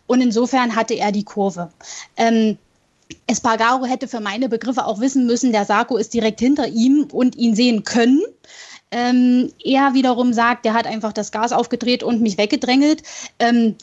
[0.07, 1.71] und insofern hatte er die Kurve.
[2.17, 2.59] Ähm,
[3.27, 7.37] Espargaro hätte für meine Begriffe auch wissen müssen, der Sarko ist direkt hinter ihm und
[7.37, 8.23] ihn sehen können.
[8.91, 13.03] Ähm, er wiederum sagt, der hat einfach das Gas aufgedreht und mich weggedrängelt.
[13.39, 13.77] Ähm,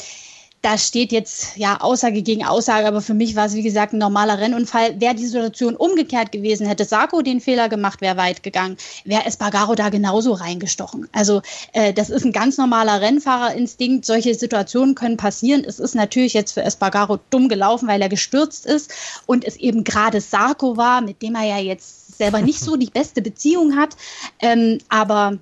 [0.61, 3.97] da steht jetzt ja Aussage gegen Aussage, aber für mich war es wie gesagt ein
[3.97, 4.99] normaler Rennunfall.
[4.99, 9.75] Wäre die Situation umgekehrt gewesen, hätte Sarko den Fehler gemacht, wäre weit gegangen, wäre Espargaro
[9.75, 11.07] da genauso reingestochen.
[11.13, 11.41] Also
[11.71, 14.05] äh, das ist ein ganz normaler Rennfahrerinstinkt.
[14.05, 15.63] Solche Situationen können passieren.
[15.65, 18.91] Es ist natürlich jetzt für Espargaro dumm gelaufen, weil er gestürzt ist
[19.25, 22.91] und es eben gerade Sarko war, mit dem er ja jetzt selber nicht so die
[22.91, 23.95] beste Beziehung hat.
[24.41, 25.37] Ähm, aber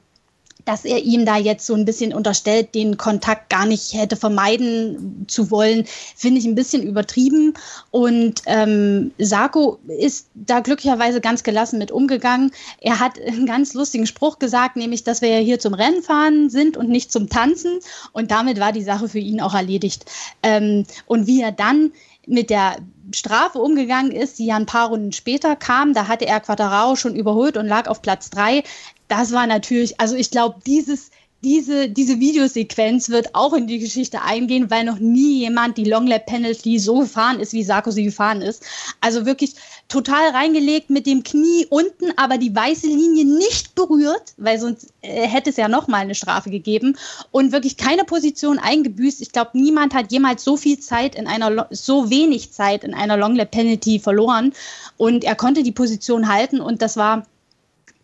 [0.67, 5.25] dass er ihm da jetzt so ein bisschen unterstellt, den Kontakt gar nicht hätte vermeiden
[5.27, 7.53] zu wollen, finde ich ein bisschen übertrieben.
[7.89, 12.51] Und ähm, Sarko ist da glücklicherweise ganz gelassen mit umgegangen.
[12.81, 16.75] Er hat einen ganz lustigen Spruch gesagt, nämlich, dass wir ja hier zum Rennfahren sind
[16.75, 17.79] und nicht zum Tanzen.
[18.11, 20.05] Und damit war die Sache für ihn auch erledigt.
[20.43, 21.91] Ähm, und wie er dann
[22.25, 22.75] mit der
[23.13, 25.93] Strafe umgegangen ist, die ja ein paar Runden später kam.
[25.93, 28.63] Da hatte er Quattarao schon überholt und lag auf Platz drei
[29.07, 31.11] das war natürlich, also ich glaube, dieses,
[31.43, 36.07] diese, diese Videosequenz wird auch in die Geschichte eingehen, weil noch nie jemand die Long
[36.07, 38.63] Lap Penalty so gefahren ist, wie Sarkozy gefahren ist.
[39.01, 39.53] Also wirklich
[39.87, 45.27] total reingelegt mit dem Knie unten, aber die weiße Linie nicht berührt, weil sonst äh,
[45.27, 46.97] hätte es ja noch mal eine Strafe gegeben
[47.29, 49.21] und wirklich keine Position eingebüßt.
[49.21, 53.15] Ich glaube, niemand hat jemals so viel Zeit in einer so wenig Zeit in einer
[53.15, 54.53] Long Lap Penalty verloren
[54.97, 57.27] und er konnte die Position halten und das war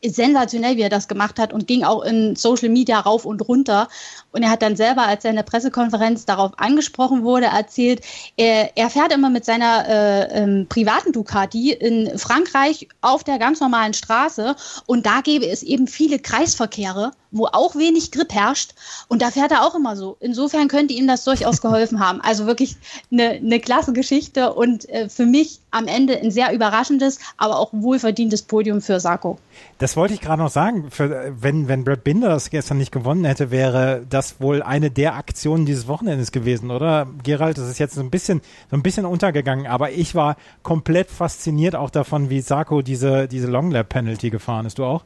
[0.03, 3.87] sensationell, wie er das gemacht hat und ging auch in Social Media rauf und runter.
[4.31, 8.01] Und er hat dann selber, als er in der Pressekonferenz darauf angesprochen wurde, erzählt,
[8.37, 13.59] er, er fährt immer mit seiner äh, ähm, privaten Ducati in Frankreich auf der ganz
[13.59, 18.73] normalen Straße und da gäbe es eben viele Kreisverkehre, wo auch wenig Grip herrscht
[19.09, 20.15] und da fährt er auch immer so.
[20.19, 22.21] Insofern könnte ihm das durchaus geholfen haben.
[22.21, 22.77] Also wirklich
[23.11, 27.69] eine, eine klasse Geschichte und äh, für mich am Ende ein sehr überraschendes, aber auch
[27.73, 29.39] wohlverdientes Podium für Sarko.
[29.79, 30.91] Das wollte ich gerade noch sagen.
[30.91, 35.15] Für, wenn, wenn Brad Binder das gestern nicht gewonnen hätte, wäre das wohl eine der
[35.15, 37.07] Aktionen dieses Wochenendes gewesen, oder?
[37.23, 41.09] Gerald, das ist jetzt so ein bisschen, so ein bisschen untergegangen, aber ich war komplett
[41.09, 44.77] fasziniert auch davon, wie Sarko diese, diese Long Lap Penalty gefahren ist.
[44.77, 45.03] Du auch?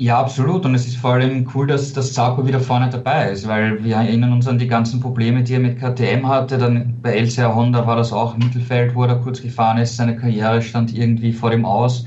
[0.00, 0.64] Ja, absolut.
[0.64, 3.96] Und es ist vor allem cool, dass das Zarko wieder vorne dabei ist, weil wir
[3.96, 6.56] erinnern uns an die ganzen Probleme, die er mit KTM hatte.
[6.56, 9.96] Dann bei LCR Honda war das auch Mittelfeld, wo er kurz gefahren ist.
[9.96, 12.06] Seine Karriere stand irgendwie vor dem Aus.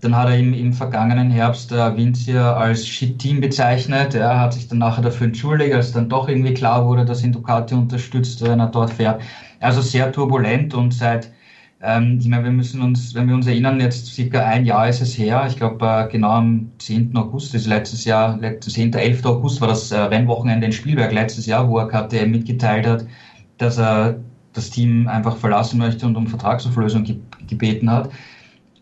[0.00, 4.14] Dann hat er im, im vergangenen Herbst der Vincia als Shit-Team bezeichnet.
[4.14, 7.32] Er hat sich dann nachher dafür entschuldigt, als dann doch irgendwie klar wurde, dass ihn
[7.32, 9.20] Ducati unterstützt, wenn er dort fährt.
[9.60, 11.30] Also sehr turbulent und seit
[11.84, 15.02] ähm, ich meine, wir müssen uns, wenn wir uns erinnern, jetzt circa ein Jahr ist
[15.02, 17.16] es her, ich glaube äh, genau am 10.
[17.16, 18.94] August, das letztes Jahr, 10.
[18.94, 19.24] 11.
[19.26, 23.06] August war das äh, Rennwochenende in Spielberg letztes Jahr, wo er KTM mitgeteilt hat,
[23.58, 24.16] dass er
[24.54, 27.16] das Team einfach verlassen möchte und um Vertragsauflösung ge
[27.46, 28.10] gebeten hat.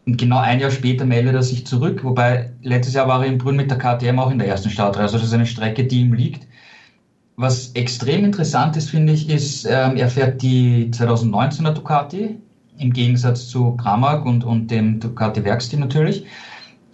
[0.07, 3.39] Und genau ein Jahr später meldet er sich zurück, wobei letztes Jahr war er in
[3.39, 5.05] Brünn mit der KTM auch in der ersten Startreihe.
[5.05, 6.47] Also das ist eine Strecke, die ihm liegt.
[7.37, 12.39] Was extrem interessant ist, finde ich, ist, ähm, er fährt die 2019er Ducati,
[12.79, 16.25] im Gegensatz zu Pramac und, und dem Ducati Werksteam natürlich.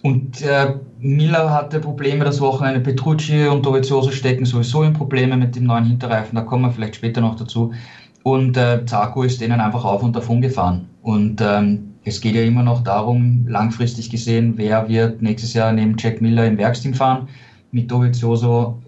[0.03, 2.81] Und äh, Miller hatte Probleme das Wochenende.
[2.81, 6.37] Petrucci und Dovizioso stecken sowieso in Probleme mit dem neuen Hinterreifen.
[6.37, 7.73] Da kommen wir vielleicht später noch dazu.
[8.23, 10.89] Und äh, Zarco ist denen einfach auf und davon gefahren.
[11.03, 15.97] Und ähm, es geht ja immer noch darum, langfristig gesehen, wer wird nächstes Jahr neben
[15.99, 17.29] Jack Miller im Werksteam fahren.
[17.73, 18.79] Mit Dovizioso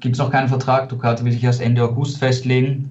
[0.00, 0.88] gibt es noch keinen Vertrag.
[0.88, 2.90] Ducati will sich erst Ende August festlegen.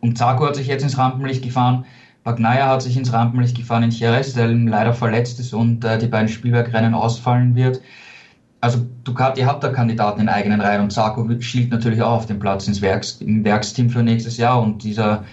[0.00, 1.84] Und Zarco hat sich jetzt ins Rampenlicht gefahren.
[2.24, 6.06] Bagnaia hat sich ins Rampenlicht gefahren in Jerez, der leider verletzt ist und äh, die
[6.06, 7.80] beiden Spielbergrennen ausfallen wird.
[8.60, 12.38] Also Ducati hat da Kandidaten in eigenen Reihen und Sarko schielt natürlich auch auf den
[12.38, 15.24] Platz ins Werks, im Werksteam für nächstes Jahr und dieser,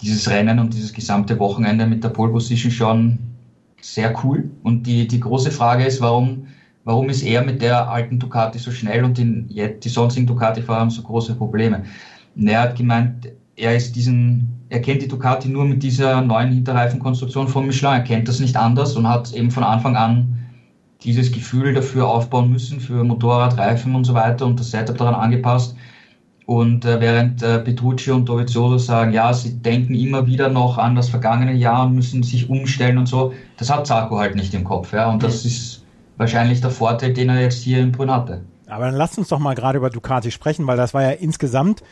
[0.00, 3.18] dieses Rennen und dieses gesamte Wochenende mit der Pole Position schon
[3.82, 4.50] sehr cool.
[4.62, 6.46] Und die, die große Frage ist, warum,
[6.84, 10.90] warum ist er mit der alten Ducati so schnell und die, die sonstigen Ducati-Fahrer haben
[10.90, 11.84] so große Probleme?
[12.36, 16.52] Und er hat gemeint, er ist diesen, er kennt die Ducati nur mit dieser neuen
[16.52, 17.94] Hinterreifenkonstruktion von Michelin.
[17.94, 20.38] Er kennt das nicht anders und hat eben von Anfang an
[21.02, 25.14] dieses Gefühl dafür aufbauen müssen für Motorrad, Reifen und so weiter und das Setup daran
[25.14, 25.76] angepasst.
[26.44, 30.96] Und äh, während äh, Petrucci und Dovizioso sagen, ja, sie denken immer wieder noch an
[30.96, 34.64] das vergangene Jahr und müssen sich umstellen und so, das hat Zarco halt nicht im
[34.64, 34.92] Kopf.
[34.92, 35.10] Ja?
[35.10, 35.84] Und das ist
[36.16, 38.42] wahrscheinlich der Vorteil, den er jetzt hier in Brünn hatte.
[38.66, 41.82] Aber dann lasst uns doch mal gerade über Ducati sprechen, weil das war ja insgesamt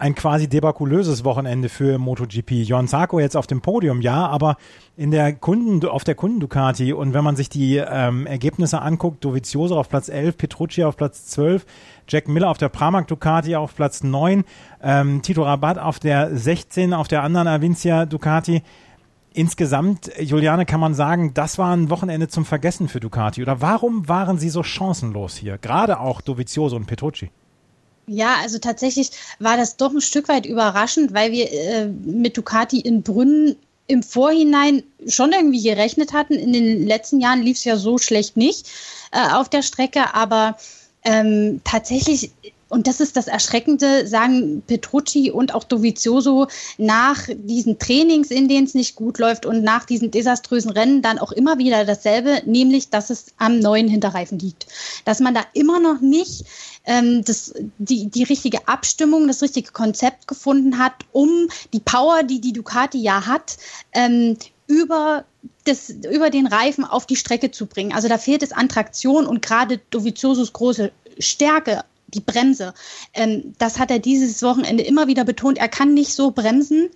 [0.00, 2.52] ein quasi debakulöses Wochenende für MotoGP.
[2.64, 4.56] Johann Sarko jetzt auf dem Podium, ja, aber
[4.96, 9.24] in der Kunden, auf der Kunden Ducati und wenn man sich die ähm, Ergebnisse anguckt,
[9.24, 11.66] Dovizioso auf Platz 11, Petrucci auf Platz 12,
[12.08, 14.44] Jack Miller auf der Pramac Ducati auf Platz 9,
[14.82, 18.62] ähm, Tito Rabat auf der 16, auf der anderen Avincia Ducati.
[19.34, 23.42] Insgesamt, Juliane, kann man sagen, das war ein Wochenende zum Vergessen für Ducati.
[23.42, 25.58] Oder warum waren sie so chancenlos hier?
[25.58, 27.30] Gerade auch Dovizioso und Petrucci.
[28.08, 32.80] Ja, also tatsächlich war das doch ein Stück weit überraschend, weil wir äh, mit Ducati
[32.80, 36.34] in Brünn im Vorhinein schon irgendwie gerechnet hatten.
[36.34, 38.66] In den letzten Jahren lief es ja so schlecht nicht
[39.12, 40.56] äh, auf der Strecke, aber
[41.04, 42.30] ähm, tatsächlich
[42.68, 48.66] und das ist das Erschreckende, sagen Petrucci und auch Dovizioso nach diesen Trainings, in denen
[48.66, 52.90] es nicht gut läuft und nach diesen desaströsen Rennen dann auch immer wieder dasselbe, nämlich,
[52.90, 54.66] dass es am neuen Hinterreifen liegt.
[55.04, 56.44] Dass man da immer noch nicht
[56.84, 62.40] ähm, das, die, die richtige Abstimmung, das richtige Konzept gefunden hat, um die Power, die
[62.40, 63.56] die Ducati ja hat,
[63.92, 65.24] ähm, über
[65.64, 67.94] das, über den Reifen auf die Strecke zu bringen.
[67.94, 72.74] Also da fehlt es an Traktion und gerade Doviziosos große Stärke die Bremse.
[73.14, 75.58] Ähm, das hat er dieses Wochenende immer wieder betont.
[75.58, 76.90] Er kann nicht so bremsen,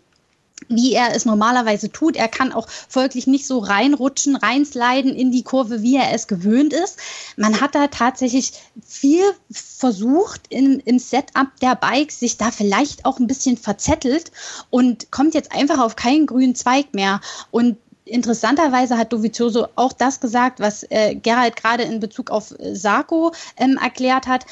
[0.68, 2.16] wie er es normalerweise tut.
[2.16, 6.72] Er kann auch folglich nicht so reinrutschen, reinsliden in die Kurve, wie er es gewöhnt
[6.72, 6.98] ist.
[7.37, 8.53] Man hat da tatsächlich
[8.85, 14.31] viel versucht im, im Setup der Bikes, sich da vielleicht auch ein bisschen verzettelt
[14.70, 17.20] und kommt jetzt einfach auf keinen grünen Zweig mehr.
[17.51, 22.75] Und interessanterweise hat Dovizioso auch das gesagt, was äh, Gerald gerade in Bezug auf äh,
[22.75, 24.44] Sarko ähm, erklärt hat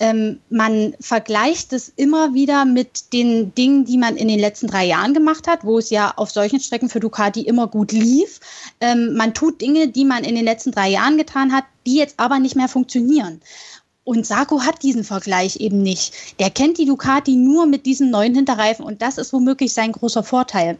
[0.00, 4.84] ähm, man vergleicht es immer wieder mit den Dingen, die man in den letzten drei
[4.86, 8.40] Jahren gemacht hat, wo es ja auf solchen Strecken für Ducati immer gut lief.
[8.80, 12.18] Ähm, man tut Dinge, die man in den letzten drei Jahren getan hat, die jetzt
[12.18, 13.40] aber nicht mehr funktionieren.
[14.02, 16.38] Und Sarko hat diesen Vergleich eben nicht.
[16.38, 20.22] Der kennt die Ducati nur mit diesen neuen Hinterreifen und das ist womöglich sein großer
[20.22, 20.76] Vorteil.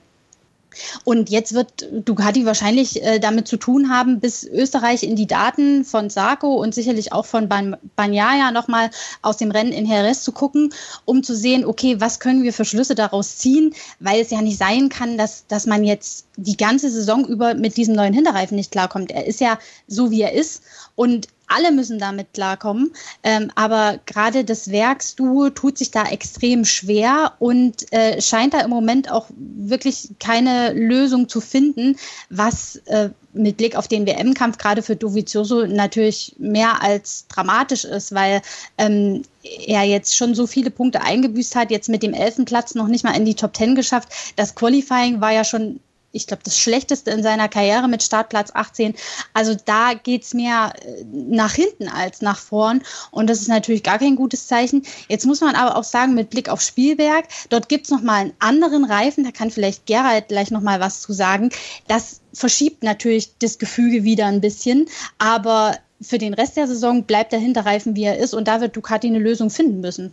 [1.04, 5.84] Und jetzt wird Ducati wahrscheinlich äh, damit zu tun haben, bis Österreich in die Daten
[5.84, 8.90] von Sarko und sicherlich auch von Ban Banyaya nochmal
[9.22, 10.72] aus dem Rennen in Jerez zu gucken,
[11.04, 14.58] um zu sehen, okay, was können wir für Schlüsse daraus ziehen, weil es ja nicht
[14.58, 18.72] sein kann, dass, dass man jetzt die ganze Saison über mit diesem neuen Hinterreifen nicht
[18.72, 19.10] klarkommt.
[19.10, 20.62] Er ist ja so, wie er ist.
[20.96, 22.92] Und alle müssen damit klarkommen.
[23.22, 28.70] Ähm, aber gerade das Werksduo tut sich da extrem schwer und äh, scheint da im
[28.70, 31.96] Moment auch wirklich keine Lösung zu finden,
[32.30, 38.14] was äh, mit Blick auf den WM-Kampf gerade für Dovizioso natürlich mehr als dramatisch ist,
[38.14, 38.42] weil
[38.78, 42.86] ähm, er jetzt schon so viele Punkte eingebüßt hat, jetzt mit dem elften Platz noch
[42.86, 44.08] nicht mal in die Top Ten geschafft.
[44.36, 45.80] Das Qualifying war ja schon
[46.14, 48.94] ich glaube, das Schlechteste in seiner Karriere mit Startplatz 18.
[49.34, 52.82] Also da geht es mehr äh, nach hinten als nach vorn.
[53.10, 54.84] Und das ist natürlich gar kein gutes Zeichen.
[55.08, 58.32] Jetzt muss man aber auch sagen, mit Blick auf Spielberg, dort gibt es nochmal einen
[58.38, 59.24] anderen Reifen.
[59.24, 61.50] Da kann vielleicht Gerald gleich nochmal was zu sagen.
[61.88, 64.86] Das verschiebt natürlich das Gefüge wieder ein bisschen.
[65.18, 68.34] Aber für den Rest der Saison bleibt der Hinterreifen, wie er ist.
[68.34, 70.12] Und da wird Ducati eine Lösung finden müssen.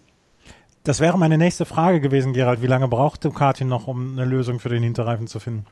[0.84, 2.64] Das wäre meine nächste Frage gewesen, Gerald.
[2.64, 5.68] Wie lange braucht Ducati noch, um eine Lösung für den Hinterreifen zu finden?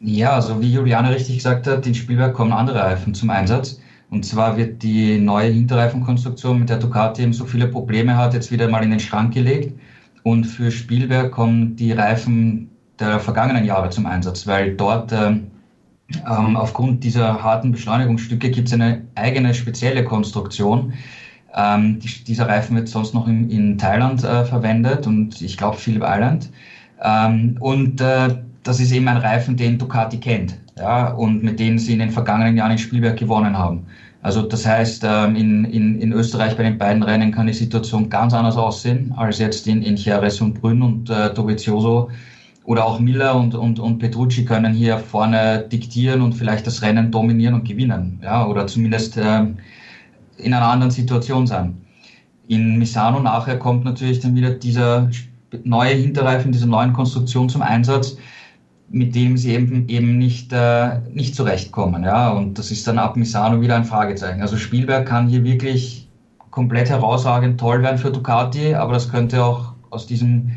[0.00, 3.80] Ja, also wie Juliane richtig gesagt hat, in Spielberg kommen andere Reifen zum Einsatz.
[4.10, 8.50] Und zwar wird die neue Hinterreifenkonstruktion, mit der Ducati eben so viele Probleme hat, jetzt
[8.52, 9.78] wieder mal in den Schrank gelegt.
[10.22, 15.48] Und für Spielberg kommen die Reifen der vergangenen Jahre zum Einsatz, weil dort ähm,
[16.26, 20.94] ähm aufgrund dieser harten Beschleunigungsstücke gibt es eine eigene spezielle Konstruktion.
[21.54, 25.76] Ähm, die, dieser Reifen wird sonst noch in, in Thailand äh, verwendet und ich glaube
[25.76, 26.50] Phillip Island.
[27.02, 31.78] Ähm, und äh, das ist eben ein Reifen, den Ducati kennt ja, und mit dem
[31.78, 33.86] sie in den vergangenen Jahren in Spielberg gewonnen haben.
[34.20, 38.10] Also das heißt, ähm, in, in, in Österreich bei den beiden Rennen kann die Situation
[38.10, 42.10] ganz anders aussehen als jetzt in, in Jerez und Brünn und äh, Dovizioso
[42.64, 47.10] oder auch Miller und, und, und Petrucci können hier vorne diktieren und vielleicht das Rennen
[47.10, 48.20] dominieren und gewinnen.
[48.22, 49.56] Ja, oder zumindest ähm,
[50.36, 51.78] in einer anderen Situation sein.
[52.48, 55.10] In Misano nachher kommt natürlich dann wieder dieser
[55.64, 58.16] neue Hinterreifen, diese neuen Konstruktion zum Einsatz
[58.90, 62.04] mit dem sie eben, eben nicht, äh, nicht zurechtkommen.
[62.04, 62.30] Ja?
[62.30, 64.40] Und das ist dann ab Misano wieder ein Fragezeichen.
[64.40, 66.08] Also Spielberg kann hier wirklich
[66.50, 70.52] komplett herausragend toll werden für Ducati, aber das könnte auch aus diesem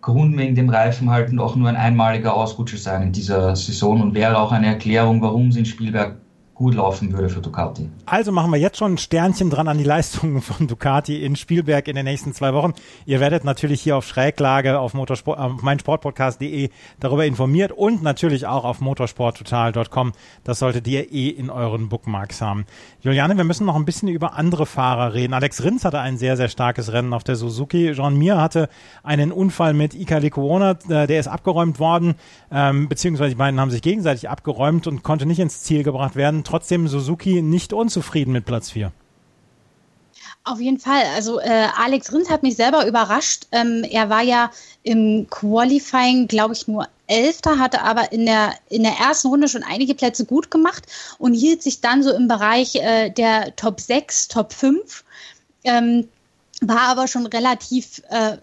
[0.00, 4.14] Grund wegen dem Reifen halt auch nur ein einmaliger Ausrutscher sein in dieser Saison und
[4.14, 6.16] wäre auch eine Erklärung, warum sie in Spielberg
[6.54, 7.90] gut laufen würde für Ducati.
[8.06, 11.88] Also machen wir jetzt schon ein Sternchen dran an die Leistungen von Ducati in Spielberg
[11.88, 12.74] in den nächsten zwei Wochen.
[13.06, 18.64] Ihr werdet natürlich hier auf Schräglage auf, Motorsport, auf meinsportpodcast.de darüber informiert und natürlich auch
[18.64, 20.12] auf motorsporttotal.com.
[20.44, 22.66] Das solltet ihr eh in euren Bookmarks haben.
[23.00, 25.34] Juliane, wir müssen noch ein bisschen über andere Fahrer reden.
[25.34, 27.92] Alex Rins hatte ein sehr, sehr starkes Rennen auf der Suzuki.
[27.94, 28.68] Jean Mir hatte
[29.02, 32.14] einen Unfall mit Ika Lecuona, äh, der ist abgeräumt worden,
[32.52, 36.43] ähm, beziehungsweise die beiden haben sich gegenseitig abgeräumt und konnte nicht ins Ziel gebracht werden
[36.44, 38.92] trotzdem Suzuki nicht unzufrieden mit Platz 4.
[40.46, 41.04] Auf jeden Fall.
[41.14, 43.46] Also äh, Alex Rins hat mich selber überrascht.
[43.50, 44.50] Ähm, er war ja
[44.82, 49.62] im Qualifying, glaube ich, nur Elfter, hatte aber in der, in der ersten Runde schon
[49.62, 50.84] einige Plätze gut gemacht
[51.18, 55.04] und hielt sich dann so im Bereich äh, der Top 6, Top 5.
[55.64, 56.08] Ähm,
[56.60, 58.36] war aber schon relativ äh,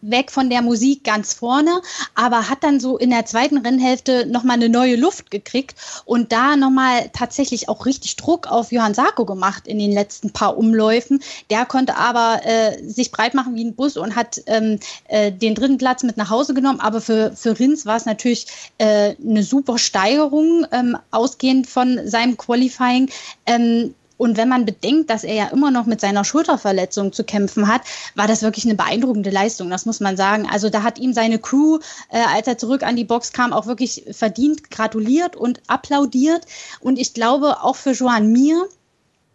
[0.00, 1.80] weg von der Musik ganz vorne,
[2.14, 6.56] aber hat dann so in der zweiten Rennhälfte nochmal eine neue Luft gekriegt und da
[6.56, 11.20] nochmal tatsächlich auch richtig Druck auf Johann Sarko gemacht in den letzten paar Umläufen.
[11.50, 15.54] Der konnte aber äh, sich breit machen wie ein Bus und hat ähm, äh, den
[15.54, 16.80] dritten Platz mit nach Hause genommen.
[16.80, 18.46] Aber für, für Rins war es natürlich
[18.78, 23.10] äh, eine super Steigerung, ähm, ausgehend von seinem Qualifying.
[23.46, 27.68] Ähm, und wenn man bedenkt, dass er ja immer noch mit seiner Schulterverletzung zu kämpfen
[27.68, 27.82] hat,
[28.14, 30.46] war das wirklich eine beeindruckende Leistung, das muss man sagen.
[30.50, 31.78] Also da hat ihm seine Crew,
[32.10, 36.44] äh, als er zurück an die Box kam, auch wirklich verdient gratuliert und applaudiert.
[36.80, 38.68] Und ich glaube, auch für Joan Mir,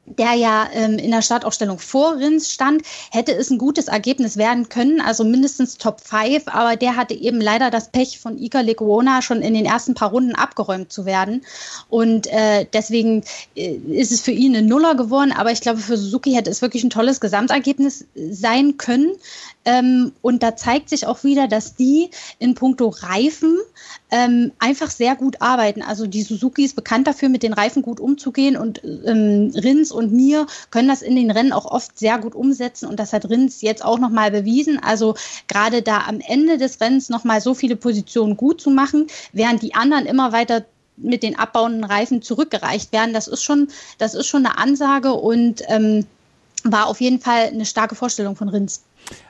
[0.05, 4.67] der ja ähm, in der Startaufstellung vor Rins stand, hätte es ein gutes Ergebnis werden
[4.69, 9.21] können, also mindestens Top 5, aber der hatte eben leider das Pech von Iker Lecuona
[9.21, 11.45] schon in den ersten paar Runden abgeräumt zu werden.
[11.89, 13.23] Und äh, deswegen
[13.55, 16.61] äh, ist es für ihn eine Nuller geworden, aber ich glaube für Suzuki hätte es
[16.61, 19.11] wirklich ein tolles Gesamtergebnis sein können
[19.65, 23.58] ähm, und da zeigt sich auch wieder, dass die in puncto Reifen
[24.12, 25.82] ähm, einfach sehr gut arbeiten.
[25.82, 30.12] Also die Suzuki ist bekannt dafür, mit den Reifen gut umzugehen und ähm, Rins und
[30.12, 33.62] mir können das in den Rennen auch oft sehr gut umsetzen und das hat Rins
[33.62, 34.80] jetzt auch nochmal bewiesen.
[34.84, 35.15] Also
[35.47, 39.76] gerade da am Ende des Rennens nochmal so viele Positionen gut zu machen, während die
[39.76, 40.65] anderen immer weiter
[40.97, 43.13] mit den abbauenden Reifen zurückgereicht werden.
[43.13, 46.06] Das ist schon, das ist schon eine Ansage und ähm,
[46.63, 48.84] war auf jeden Fall eine starke Vorstellung von Rins.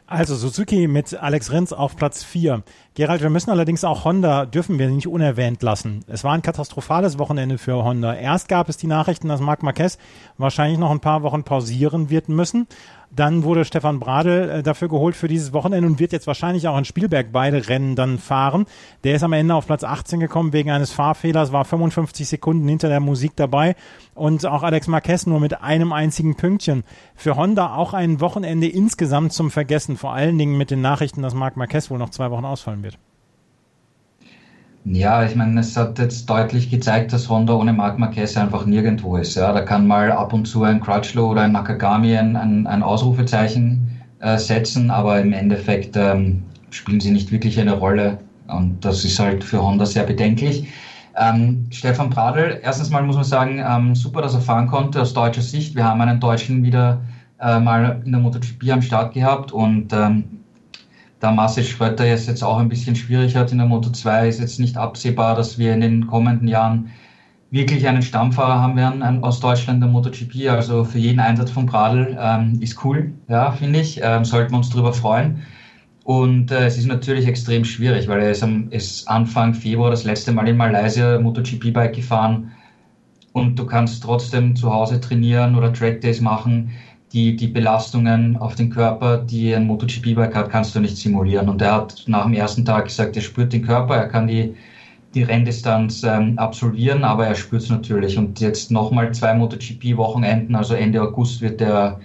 [0.05, 2.61] Also Suzuki mit Alex Rins auf Platz 4.
[2.93, 6.05] Gerald, wir müssen allerdings auch Honda, dürfen wir nicht unerwähnt lassen.
[6.07, 8.13] Es war ein katastrophales Wochenende für Honda.
[8.13, 9.97] Erst gab es die Nachrichten, dass Marc Marquez
[10.37, 12.67] wahrscheinlich noch ein paar Wochen pausieren wird müssen.
[13.15, 16.77] Dann wurde Stefan Bradl äh, dafür geholt für dieses Wochenende und wird jetzt wahrscheinlich auch
[16.77, 18.65] in Spielberg beide Rennen dann fahren.
[19.03, 22.89] Der ist am Ende auf Platz 18 gekommen wegen eines Fahrfehlers, war 55 Sekunden hinter
[22.89, 23.75] der Musik dabei
[24.15, 26.83] und auch Alex Marquez nur mit einem einzigen Pünktchen.
[27.15, 31.35] Für Honda auch ein Wochenende insgesamt zum Vergessen, vor allen Dingen mit den Nachrichten, dass
[31.35, 32.97] Marc Marquez wohl noch zwei Wochen ausfallen wird.
[34.85, 39.15] Ja, ich meine, es hat jetzt deutlich gezeigt, dass Honda ohne Marc Marquez einfach nirgendwo
[39.15, 39.35] ist.
[39.35, 42.83] Ja, da kann mal ab und zu ein Crutchlow oder ein Nakagami ein, ein, ein
[42.83, 49.05] Ausrufezeichen äh, setzen, aber im Endeffekt ähm, spielen sie nicht wirklich eine Rolle und das
[49.05, 50.67] ist halt für Honda sehr bedenklich.
[51.15, 55.13] Ähm, Stefan Pradl, erstens mal muss man sagen, ähm, super, dass er fahren konnte aus
[55.13, 55.75] deutscher Sicht.
[55.75, 56.99] Wir haben einen Deutschen wieder
[57.39, 60.42] äh, mal in der MotoGP am Start gehabt und ähm,
[61.23, 64.41] da Marcel Schröter es jetzt auch ein bisschen schwierig hat in der Moto 2, ist
[64.41, 66.89] jetzt nicht absehbar, dass wir in den kommenden Jahren
[67.49, 70.49] wirklich einen Stammfahrer haben werden aus Deutschland der MotoGP.
[70.49, 74.01] Also für jeden Einsatz von Pradl ähm, ist cool, ja, finde ich.
[74.03, 75.43] Ähm, sollten wir uns darüber freuen.
[76.03, 80.03] Und äh, es ist natürlich extrem schwierig, weil er ist, am, ist Anfang Februar das
[80.03, 82.51] letzte Mal in Malaysia MotoGP-Bike gefahren
[83.31, 86.71] und du kannst trotzdem zu Hause trainieren oder Trackdays machen
[87.13, 91.47] die, die Belastungen auf den Körper, die ein MotoGP-Bike hat, kannst du nicht simulieren.
[91.47, 94.55] Und er hat nach dem ersten Tag gesagt, er spürt den Körper, er kann die,
[95.13, 98.17] die Renndistanz ähm, absolvieren, aber er spürt es natürlich.
[98.17, 101.99] Und jetzt nochmal zwei MotoGP-Wochenenden, also Ende August wird er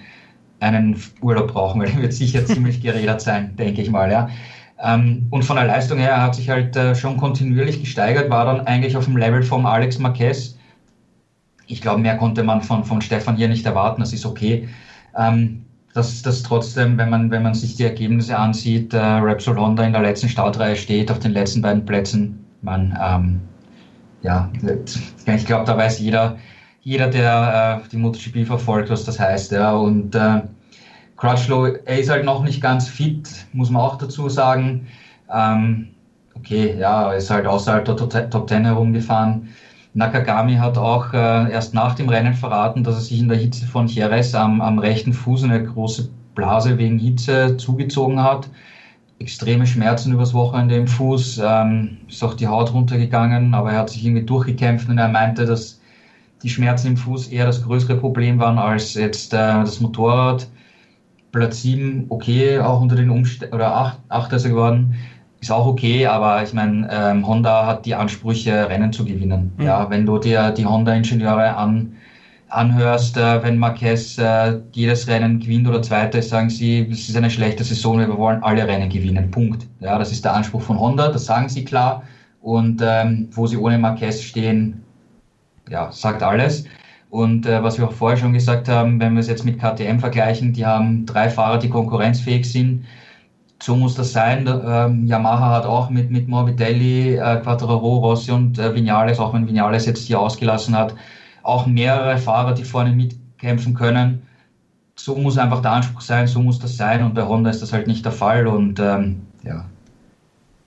[0.60, 4.12] einen Urlaub brauchen, weil er wird sicher ziemlich gerädert sein, denke ich mal.
[4.12, 4.28] Ja.
[4.78, 8.44] Ähm, und von der Leistung her, er hat sich halt äh, schon kontinuierlich gesteigert, war
[8.44, 10.58] dann eigentlich auf dem Level vom Alex Marquez.
[11.66, 14.68] Ich glaube, mehr konnte man von, von Stefan hier nicht erwarten, das ist okay
[15.18, 15.64] ähm,
[15.94, 19.92] dass das trotzdem, wenn man, wenn man sich die Ergebnisse ansieht, äh, Repsol Honda in
[19.92, 22.44] der letzten Startreihe steht, auf den letzten beiden Plätzen.
[22.62, 23.40] Man, ähm,
[24.22, 24.50] ja,
[25.26, 26.36] ich glaube, da weiß jeder,
[26.82, 29.52] jeder, der äh, die MotoGP verfolgt, was das heißt.
[29.52, 29.72] Ja.
[29.72, 30.42] Und äh,
[31.16, 34.86] Crutchlow, er ist halt noch nicht ganz fit, muss man auch dazu sagen.
[35.32, 35.88] Ähm,
[36.34, 39.48] okay, ja, ist halt außerhalb der Top 10 herumgefahren.
[39.98, 43.66] Nakagami hat auch äh, erst nach dem Rennen verraten, dass er sich in der Hitze
[43.66, 48.48] von Jerez am, am rechten Fuß eine große Blase wegen Hitze zugezogen hat.
[49.18, 53.90] Extreme Schmerzen übers Wochenende im Fuß, ähm, ist auch die Haut runtergegangen, aber er hat
[53.90, 55.80] sich irgendwie durchgekämpft und er meinte, dass
[56.44, 60.46] die Schmerzen im Fuß eher das größere Problem waren als jetzt äh, das Motorrad.
[61.32, 64.94] Platz 7, okay, auch unter den Umständen, oder 8, 8 ist er geworden
[65.40, 69.52] ist auch okay, aber ich meine, ähm, Honda hat die Ansprüche, Rennen zu gewinnen.
[69.56, 69.64] Mhm.
[69.64, 71.92] Ja, wenn du dir die Honda-Ingenieure an,
[72.48, 77.16] anhörst, äh, wenn Marquez äh, jedes Rennen gewinnt oder Zweiter ist, sagen sie, es ist
[77.16, 79.30] eine schlechte Saison, wir wollen alle Rennen gewinnen.
[79.30, 79.66] Punkt.
[79.80, 82.02] Ja, das ist der Anspruch von Honda, das sagen sie klar.
[82.40, 84.82] Und ähm, wo sie ohne Marquez stehen,
[85.68, 86.64] ja, sagt alles.
[87.10, 89.98] Und äh, was wir auch vorher schon gesagt haben, wenn wir es jetzt mit KTM
[89.98, 92.84] vergleichen, die haben drei Fahrer, die konkurrenzfähig sind
[93.62, 94.46] so muss das sein.
[94.46, 99.46] Ähm, Yamaha hat auch mit, mit Morbidelli, äh, Quattraro, Rossi und äh, Vinales, auch wenn
[99.46, 100.94] Vinales jetzt hier ausgelassen hat,
[101.42, 104.22] auch mehrere Fahrer, die vorne mitkämpfen können.
[104.94, 107.72] So muss einfach der Anspruch sein, so muss das sein und bei Honda ist das
[107.72, 109.64] halt nicht der Fall und ähm, ja.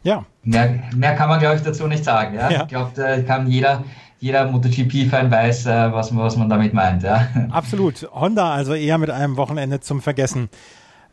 [0.03, 0.25] Ja.
[0.43, 2.35] Mehr, mehr kann man, glaube ich, dazu nicht sagen.
[2.35, 2.49] Ja?
[2.49, 2.61] ja.
[2.63, 3.83] Ich glaube, da kann jeder,
[4.19, 7.03] jeder MotoGP-Fan weiß, äh, was, was man damit meint.
[7.03, 7.27] Ja?
[7.51, 8.09] Absolut.
[8.11, 10.49] Honda also eher mit einem Wochenende zum Vergessen.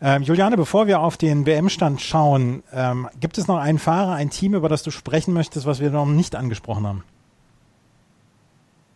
[0.00, 4.30] Ähm, Juliane, bevor wir auf den WM-Stand schauen, ähm, gibt es noch einen Fahrer, ein
[4.30, 7.04] Team, über das du sprechen möchtest, was wir noch nicht angesprochen haben?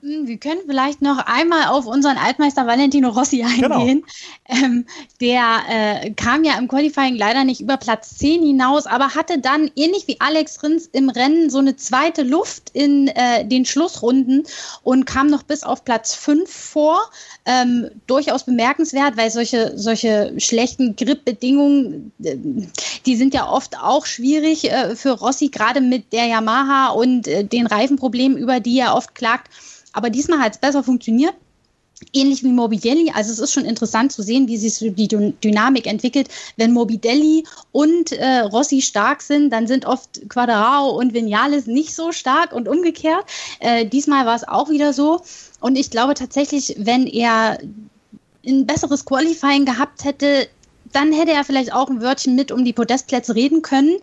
[0.05, 3.79] Wir können vielleicht noch einmal auf unseren Altmeister Valentino Rossi genau.
[3.79, 4.05] eingehen.
[4.49, 4.65] Genau.
[4.65, 4.87] Ähm,
[5.21, 9.71] der äh, kam ja im Qualifying leider nicht über Platz 10 hinaus, aber hatte dann
[9.77, 14.43] ähnlich wie Alex Rins im Rennen so eine zweite Luft in äh, den Schlussrunden
[14.83, 17.01] und kam noch bis auf Platz 5 vor.
[17.47, 22.37] Ähm, durchaus bemerkenswert, weil solche, solche schlechten Grip-Bedingungen, äh,
[23.07, 27.45] die sind ja oft auch schwierig äh, für Rossi, gerade mit der Yamaha und äh,
[27.45, 29.49] den Reifenproblemen, über die er oft klagt.
[29.93, 31.35] Aber diesmal hat es besser funktioniert.
[32.13, 36.29] Ähnlich wie Morbidelli, also es ist schon interessant zu sehen, wie sich die Dynamik entwickelt.
[36.57, 42.11] Wenn Morbidelli und äh, Rossi stark sind, dann sind oft Quadrao und Vinales nicht so
[42.11, 43.25] stark und umgekehrt.
[43.61, 45.21] Äh, diesmal war es auch wieder so.
[45.61, 47.59] Und ich glaube tatsächlich, wenn er
[48.45, 50.49] ein besseres Qualifying gehabt hätte,
[50.93, 53.97] dann hätte er vielleicht auch ein Wörtchen mit um die Podestplätze reden können.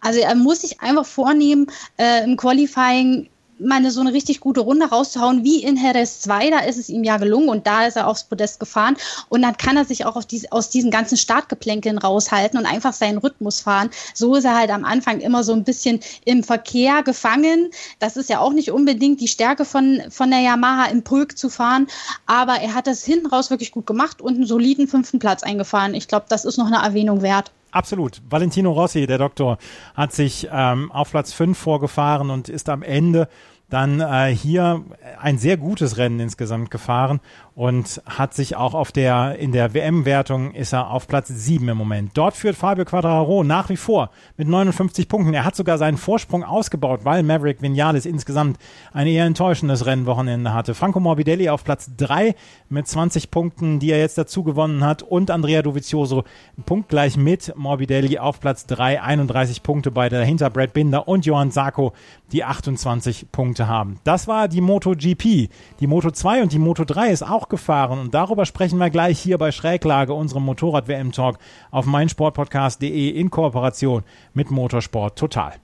[0.00, 1.66] Also er muss sich einfach vornehmen,
[1.96, 3.28] äh, im Qualifying
[3.58, 7.04] mal so eine richtig gute Runde rauszuhauen, wie in Jerez 2, da ist es ihm
[7.04, 8.96] ja gelungen und da ist er aufs Podest gefahren
[9.28, 13.18] und dann kann er sich auch diese, aus diesen ganzen Startgeplänkeln raushalten und einfach seinen
[13.18, 13.90] Rhythmus fahren.
[14.14, 17.70] So ist er halt am Anfang immer so ein bisschen im Verkehr gefangen.
[17.98, 21.48] Das ist ja auch nicht unbedingt die Stärke von, von der Yamaha im Pulk zu
[21.48, 21.86] fahren,
[22.26, 25.94] aber er hat das hinten raus wirklich gut gemacht und einen soliden fünften Platz eingefahren.
[25.94, 27.50] Ich glaube, das ist noch eine Erwähnung wert.
[27.76, 28.22] Absolut.
[28.30, 29.58] Valentino Rossi, der Doktor,
[29.94, 33.28] hat sich ähm, auf Platz 5 vorgefahren und ist am Ende
[33.68, 34.84] dann äh, hier
[35.20, 37.20] ein sehr gutes Rennen insgesamt gefahren
[37.56, 41.76] und hat sich auch auf der, in der WM-Wertung ist er auf Platz 7 im
[41.78, 42.10] Moment.
[42.12, 45.32] Dort führt Fabio Quadraro nach wie vor mit 59 Punkten.
[45.32, 48.58] Er hat sogar seinen Vorsprung ausgebaut, weil Maverick Vinales insgesamt
[48.92, 50.74] ein eher enttäuschendes Rennwochenende hatte.
[50.74, 52.34] Franco Morbidelli auf Platz 3
[52.68, 56.24] mit 20 Punkten, die er jetzt dazu gewonnen hat und Andrea Dovizioso
[56.66, 61.94] punktgleich mit Morbidelli auf Platz 3, 31 Punkte beide dahinter Brad Binder und Johann Sarko,
[62.32, 63.98] die 28 Punkte haben.
[64.04, 65.48] Das war die MotoGP.
[65.80, 69.18] Die Moto 2 und die Moto 3 ist auch gefahren und darüber sprechen wir gleich
[69.18, 71.38] hier bei Schräglage, unserem Motorrad-WM-Talk
[71.70, 74.02] auf meinsportpodcast.de in Kooperation
[74.34, 75.54] mit Motorsport Total.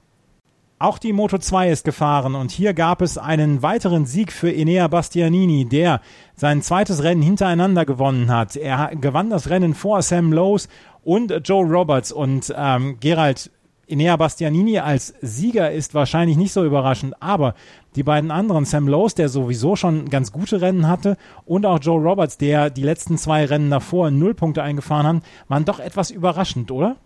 [0.82, 4.88] Auch die Moto 2 ist gefahren und hier gab es einen weiteren Sieg für Enea
[4.88, 6.01] Bastianini, der
[6.34, 8.57] sein zweites Rennen hintereinander gewonnen hat.
[8.57, 10.68] Er gewann das Rennen vor Sam Lowes
[11.05, 13.53] und Joe Roberts und ähm, Gerald
[13.89, 17.55] Enea Bastianini als Sieger ist wahrscheinlich nicht so überraschend, aber
[17.97, 22.01] die beiden anderen, Sam Lowes, der sowieso schon ganz gute Rennen hatte, und auch Joe
[22.01, 26.70] Roberts, der die letzten zwei Rennen davor null Punkte eingefahren hat, waren doch etwas überraschend,
[26.70, 26.97] oder?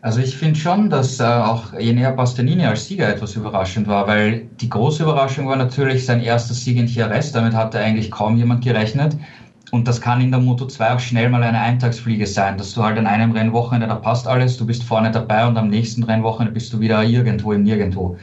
[0.00, 4.48] Also ich finde schon, dass äh, auch Enea Bastianini als Sieger etwas überraschend war, weil
[4.60, 8.64] die große Überraschung war natürlich sein erster Sieg in Jerez, damit hatte eigentlich kaum jemand
[8.64, 9.16] gerechnet.
[9.72, 12.82] Und das kann in der Moto 2 auch schnell mal eine Eintagsfliege sein, dass du
[12.82, 16.52] halt an einem Rennwochenende, da passt alles, du bist vorne dabei und am nächsten Rennwochenende
[16.52, 18.18] bist du wieder irgendwo im Nirgendwo.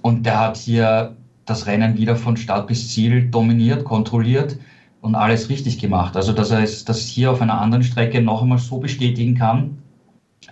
[0.00, 4.56] Und der hat hier das Rennen wieder von Start bis Ziel dominiert, kontrolliert
[5.02, 6.16] und alles richtig gemacht.
[6.16, 9.76] Also, dass er es, das hier auf einer anderen Strecke noch einmal so bestätigen kann,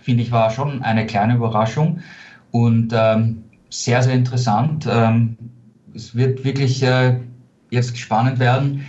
[0.03, 2.01] finde ich, war schon eine kleine Überraschung
[2.51, 4.87] und ähm, sehr, sehr interessant.
[4.87, 5.37] Ähm,
[5.95, 7.19] es wird wirklich äh,
[7.71, 8.85] jetzt spannend werden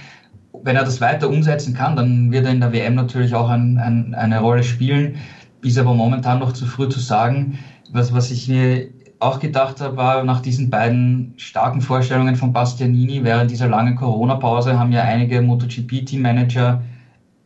[0.67, 3.79] wenn er das weiter umsetzen kann, dann wird er in der WM natürlich auch ein,
[3.79, 5.17] ein, eine Rolle spielen.
[5.63, 7.59] Ist aber momentan noch zu früh zu sagen.
[7.93, 8.89] Was, was ich mir
[9.21, 14.77] auch gedacht habe, war nach diesen beiden starken Vorstellungen von Bastianini während dieser langen Corona-Pause
[14.77, 16.83] haben ja einige MotoGP-Team-Manager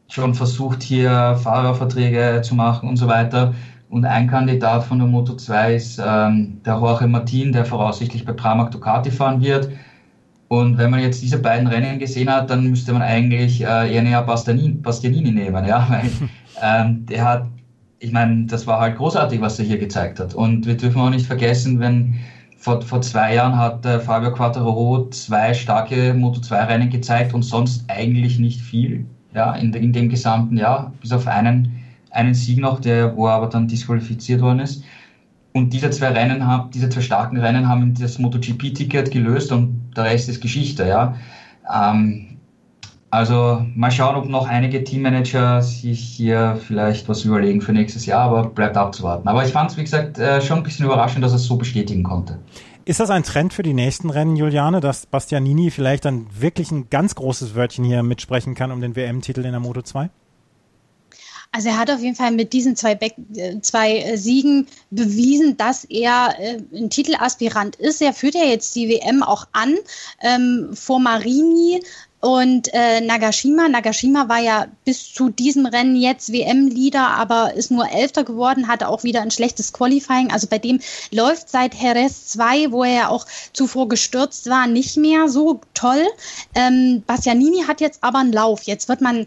[0.08, 3.52] schon versucht, hier Fahrerverträge zu machen und so weiter.
[3.90, 8.32] Und ein Kandidat von der Moto 2 ist ähm, der Jorge Martin, der voraussichtlich bei
[8.32, 9.68] Pramac Ducati fahren wird.
[10.52, 14.02] Und wenn man jetzt diese beiden Rennen gesehen hat, dann müsste man eigentlich äh, eher
[14.02, 16.10] näher Bastianini, Bastianini nehmen, ja, weil
[16.60, 17.46] ähm, der hat,
[18.00, 20.34] ich meine, das war halt großartig, was er hier gezeigt hat.
[20.34, 22.18] Und wir dürfen auch nicht vergessen, wenn
[22.56, 28.40] vor, vor zwei Jahren hat äh, Fabio Quattro zwei starke Moto2-Rennen gezeigt und sonst eigentlich
[28.40, 31.80] nicht viel, ja, in, in dem gesamten Jahr, bis auf einen,
[32.10, 34.82] einen Sieg noch, der, wo er aber dann disqualifiziert worden ist.
[35.52, 40.04] Und diese zwei Rennen haben, diese zwei starken Rennen haben das MotoGP-Ticket gelöst und der
[40.04, 41.16] Rest ist Geschichte, ja.
[41.72, 42.38] Ähm,
[43.10, 48.20] also mal schauen, ob noch einige Teammanager sich hier vielleicht was überlegen für nächstes Jahr,
[48.20, 49.26] aber bleibt abzuwarten.
[49.26, 51.56] Aber ich fand es, wie gesagt, äh, schon ein bisschen überraschend, dass er es so
[51.56, 52.38] bestätigen konnte.
[52.84, 56.88] Ist das ein Trend für die nächsten Rennen, Juliane, dass Bastianini vielleicht dann wirklich ein
[56.88, 60.08] ganz großes Wörtchen hier mitsprechen kann um den WM-Titel in der Moto 2?
[61.52, 65.56] Also er hat auf jeden Fall mit diesen zwei, Be äh, zwei äh, Siegen bewiesen,
[65.56, 68.00] dass er äh, ein Titelaspirant ist.
[68.00, 69.76] Er führt ja jetzt die WM auch an
[70.22, 71.82] ähm, vor Marini
[72.20, 73.68] und äh, Nagashima.
[73.68, 78.88] Nagashima war ja bis zu diesem Rennen jetzt WM-Leader, aber ist nur Elfter geworden, hatte
[78.88, 80.30] auch wieder ein schlechtes Qualifying.
[80.30, 80.80] Also bei dem
[81.10, 86.06] läuft seit Jerez 2, wo er ja auch zuvor gestürzt war, nicht mehr so toll.
[86.54, 88.62] Ähm, Bastianini hat jetzt aber einen Lauf.
[88.64, 89.26] Jetzt wird man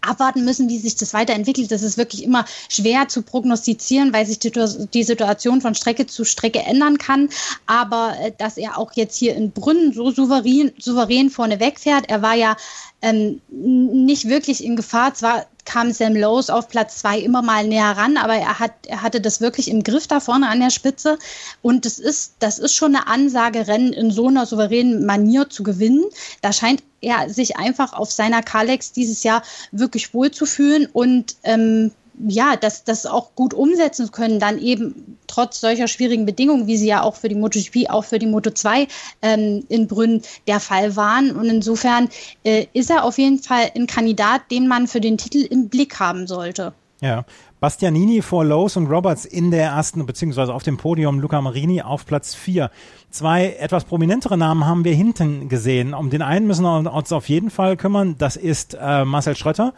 [0.00, 1.70] abwarten müssen, wie sich das weiterentwickelt.
[1.70, 6.60] Das ist wirklich immer schwer zu prognostizieren, weil sich die, Situation von Strecke zu Strecke
[6.60, 7.28] ändern kann.
[7.66, 12.22] Aber äh, dass er auch jetzt hier in Brünnen so souverän, souverän vorne wegfährt, er
[12.22, 12.56] war ja
[13.02, 15.14] ähm, nicht wirklich in Gefahr.
[15.14, 19.02] Zwar kam Sam Lowe's auf Platz zwei immer mal näher ran, aber er, hat, er
[19.02, 21.16] hatte das wirklich im Griff da vorne an der Spitze.
[21.62, 25.62] Und das ist, das ist schon eine Ansage, Rennen in so einer souveränen Manier zu
[25.62, 26.04] gewinnen.
[26.42, 31.92] Da scheint er sich einfach auf seiner Kalex dieses Jahr wirklich wohlzufühlen und ähm,
[32.26, 36.86] ja, das, das auch gut umsetzen können, dann eben trotz solcher schwierigen Bedingungen, wie sie
[36.86, 38.86] ja auch für die MotoGP, auch für die Moto 2
[39.22, 41.32] ähm, in Brünn der Fall waren.
[41.32, 42.08] Und insofern
[42.44, 45.98] äh, ist er auf jeden Fall ein Kandidat, den man für den Titel im Blick
[46.00, 46.72] haben sollte.
[47.00, 47.24] Ja,
[47.60, 52.06] Bastianini vor Lowe's und Roberts in der ersten, beziehungsweise auf dem Podium Luca Marini auf
[52.06, 52.70] Platz 4.
[53.10, 55.92] Zwei etwas prominentere Namen haben wir hinten gesehen.
[55.92, 58.14] Um den einen müssen wir uns auf jeden Fall kümmern.
[58.16, 59.74] Das ist äh, Marcel Schröter.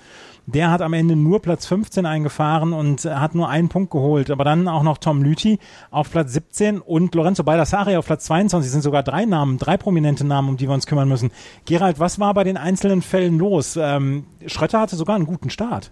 [0.47, 4.31] Der hat am Ende nur Platz 15 eingefahren und hat nur einen Punkt geholt.
[4.31, 5.59] Aber dann auch noch Tom Lüthi
[5.91, 8.69] auf Platz 17 und Lorenzo Baldassari auf Platz 22.
[8.69, 11.33] Das sind sogar drei Namen, drei prominente Namen, um die wir uns kümmern müssen.
[11.65, 13.77] Gerald, was war bei den einzelnen Fällen los?
[13.77, 15.91] Ähm, Schröter hatte sogar einen guten Start.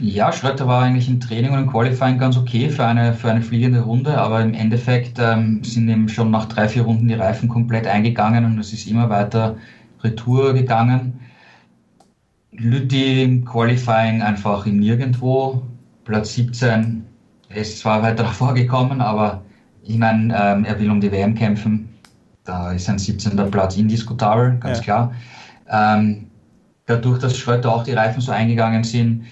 [0.00, 3.42] Ja, Schröter war eigentlich im Training und im Qualifying ganz okay für eine, für eine
[3.42, 7.48] fliegende Runde, aber im Endeffekt ähm, sind eben schon nach drei, vier Runden die Reifen
[7.48, 9.56] komplett eingegangen und es ist immer weiter
[10.02, 11.20] Retour gegangen.
[12.52, 15.62] Lütti im Qualifying einfach im Nirgendwo.
[16.04, 17.04] Platz 17
[17.48, 19.42] er ist zwar weiter vorgekommen, aber
[19.82, 21.88] ich meine, ähm, er will um die WM kämpfen.
[22.44, 23.36] Da ist ein 17.
[23.50, 24.84] Platz indiskutabel, ganz ja.
[24.84, 25.12] klar.
[25.70, 26.26] Ähm,
[26.86, 29.24] dadurch, dass Schröter auch die Reifen so eingegangen sind,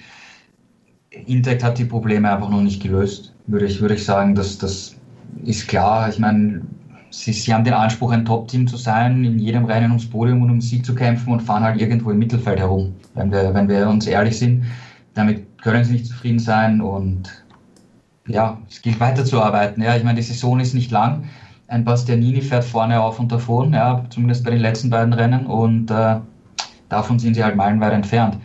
[1.26, 4.34] Intact hat die Probleme einfach noch nicht gelöst, würde ich, würde ich sagen.
[4.34, 4.96] Das, das
[5.44, 6.08] ist klar.
[6.08, 6.62] Ich meine,
[7.10, 10.50] sie, sie haben den Anspruch, ein Top-Team zu sein, in jedem Rennen ums Podium und
[10.50, 12.94] um Sieg zu kämpfen und fahren halt irgendwo im Mittelfeld herum.
[13.14, 14.64] Wenn wir, wenn wir uns ehrlich sind,
[15.14, 17.44] damit können sie nicht zufrieden sein und
[18.28, 19.82] ja, es gilt weiterzuarbeiten.
[19.82, 21.28] Ja, ich meine, die Saison ist nicht lang.
[21.68, 25.90] Ein Bastianini fährt vorne auf und davon, ja, zumindest bei den letzten beiden Rennen und
[25.90, 26.16] äh,
[26.88, 28.38] davon sind sie halt meilenweit entfernt.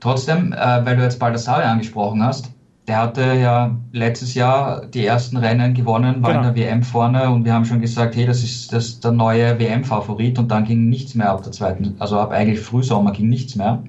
[0.00, 2.50] Trotzdem, äh, weil du jetzt Baldassare angesprochen hast,
[2.88, 6.48] der hatte ja letztes Jahr die ersten Rennen gewonnen, war genau.
[6.48, 9.12] in der WM vorne und wir haben schon gesagt, hey, das ist, das ist der
[9.12, 13.28] neue WM-Favorit und dann ging nichts mehr ab der zweiten, also ab eigentlich Frühsommer ging
[13.28, 13.82] nichts mehr.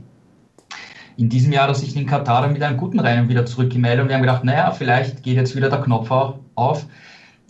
[1.17, 4.03] In diesem Jahr hat er sich in Katar dann mit einem guten Rennen wieder zurückgemeldet
[4.03, 6.11] und wir haben gedacht, naja, vielleicht geht jetzt wieder der Knopf
[6.55, 6.85] auf.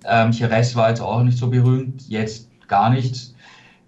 [0.06, 3.36] Ähm, Jerez war jetzt auch nicht so berühmt, jetzt gar nichts.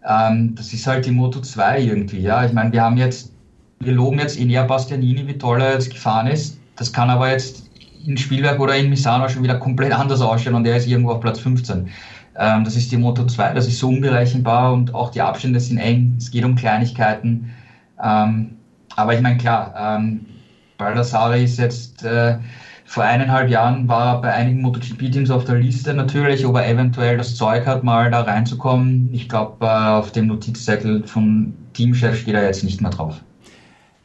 [0.07, 2.45] Ähm, das ist halt die Moto 2 irgendwie, ja.
[2.45, 3.32] Ich meine, wir haben jetzt
[3.79, 6.57] wir loben jetzt Enea Bastianini, wie toll er jetzt gefahren ist.
[6.75, 7.69] Das kann aber jetzt
[8.05, 11.21] in Spielberg oder in Misano schon wieder komplett anders ausschauen und er ist irgendwo auf
[11.21, 11.89] Platz 15.
[12.35, 15.77] Ähm, das ist die Moto 2, das ist so unberechenbar und auch die Abstände sind
[15.77, 16.15] eng.
[16.17, 17.51] Es geht um Kleinigkeiten.
[18.03, 18.57] Ähm,
[18.95, 20.25] aber ich meine, klar, ähm,
[20.77, 22.37] Baldassari ist jetzt äh,
[22.85, 27.35] vor eineinhalb Jahren war bei einigen MotoGP-Teams auf der Liste natürlich, ob er eventuell das
[27.35, 29.09] Zeug hat, mal da reinzukommen.
[29.13, 33.21] Ich glaube, äh, auf dem Notizzettel vom Teamchef steht er jetzt nicht mehr drauf.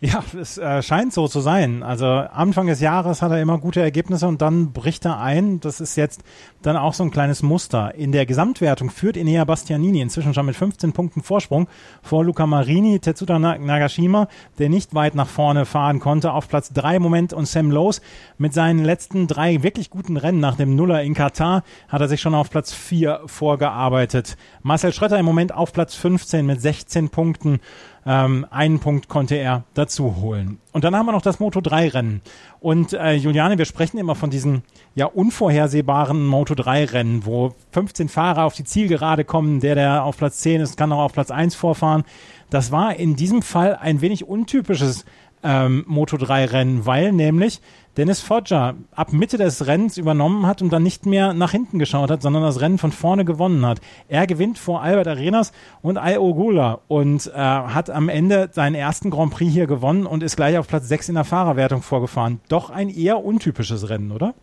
[0.00, 1.82] Ja, es äh, scheint so zu sein.
[1.82, 5.58] Also Anfang des Jahres hat er immer gute Ergebnisse und dann bricht er ein.
[5.58, 6.22] Das ist jetzt
[6.62, 7.96] dann auch so ein kleines Muster.
[7.96, 11.66] In der Gesamtwertung führt Inea Bastianini inzwischen schon mit 15 Punkten Vorsprung
[12.00, 14.28] vor Luca Marini, Tetsuta Nagashima,
[14.60, 18.00] der nicht weit nach vorne fahren konnte, auf Platz 3 im Moment und Sam Lowe's
[18.36, 22.20] mit seinen letzten drei wirklich guten Rennen nach dem Nuller in Katar hat er sich
[22.20, 24.36] schon auf Platz 4 vorgearbeitet.
[24.62, 27.58] Marcel Schröter im Moment auf Platz 15 mit 16 Punkten.
[28.06, 30.58] Ähm, einen Punkt konnte er dazu holen.
[30.72, 32.22] Und dann haben wir noch das Moto 3 Rennen.
[32.60, 34.62] Und äh, Juliane, wir sprechen immer von diesen
[34.94, 40.16] ja unvorhersehbaren Moto 3 Rennen, wo 15 Fahrer auf die Zielgerade kommen, der, der auf
[40.16, 42.04] Platz 10 ist, kann auch auf Platz 1 vorfahren.
[42.50, 45.04] Das war in diesem Fall ein wenig untypisches
[45.42, 47.60] ähm, Moto 3 Rennen, weil nämlich
[47.96, 52.12] Dennis Foggia ab Mitte des Rennens übernommen hat und dann nicht mehr nach hinten geschaut
[52.12, 53.80] hat, sondern das Rennen von vorne gewonnen hat.
[54.06, 59.10] Er gewinnt vor Albert Arenas und Al Ogula und äh, hat am Ende seinen ersten
[59.10, 62.40] Grand Prix hier gewonnen und ist gleich auf Platz 6 in der Fahrerwertung vorgefahren.
[62.48, 64.34] Doch ein eher untypisches Rennen, oder?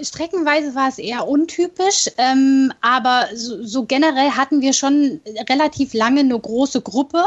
[0.00, 6.20] Streckenweise war es eher untypisch, ähm, aber so, so, generell hatten wir schon relativ lange
[6.20, 7.24] eine große Gruppe.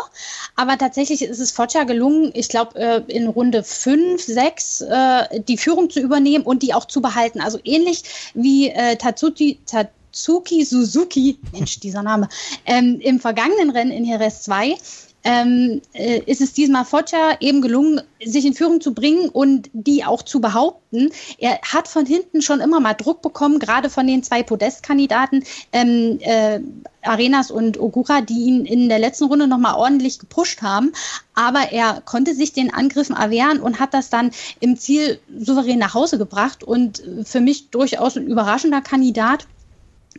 [0.55, 5.57] Aber tatsächlich ist es Foggia gelungen, ich glaube, äh, in Runde 5, 6 äh, die
[5.57, 7.41] Führung zu übernehmen und die auch zu behalten.
[7.41, 8.03] Also ähnlich
[8.34, 12.30] wie äh, Tatsuki, Tatsuki Suzuki, Mensch, dieser Name,
[12.65, 14.78] ähm, im vergangenen Rennen in Jerez 2
[15.24, 20.03] ähm, äh, ist es diesmal Foggia eben gelungen, sich in Führung zu bringen und die
[20.03, 21.09] auch zu behaupten.
[21.38, 25.43] Er hat von hinten schon immer mal Druck bekommen, gerade von den zwei Podestkandidaten,
[25.74, 26.59] ähm, äh,
[27.03, 30.91] Arenas und Ogura, die ihn in der letzten Runde nochmal ordentlich gepusht haben.
[31.34, 35.93] Aber er konnte sich den Angriffen erwehren und hat das dann im Ziel souverän nach
[35.93, 39.47] Hause gebracht und für mich durchaus ein überraschender Kandidat.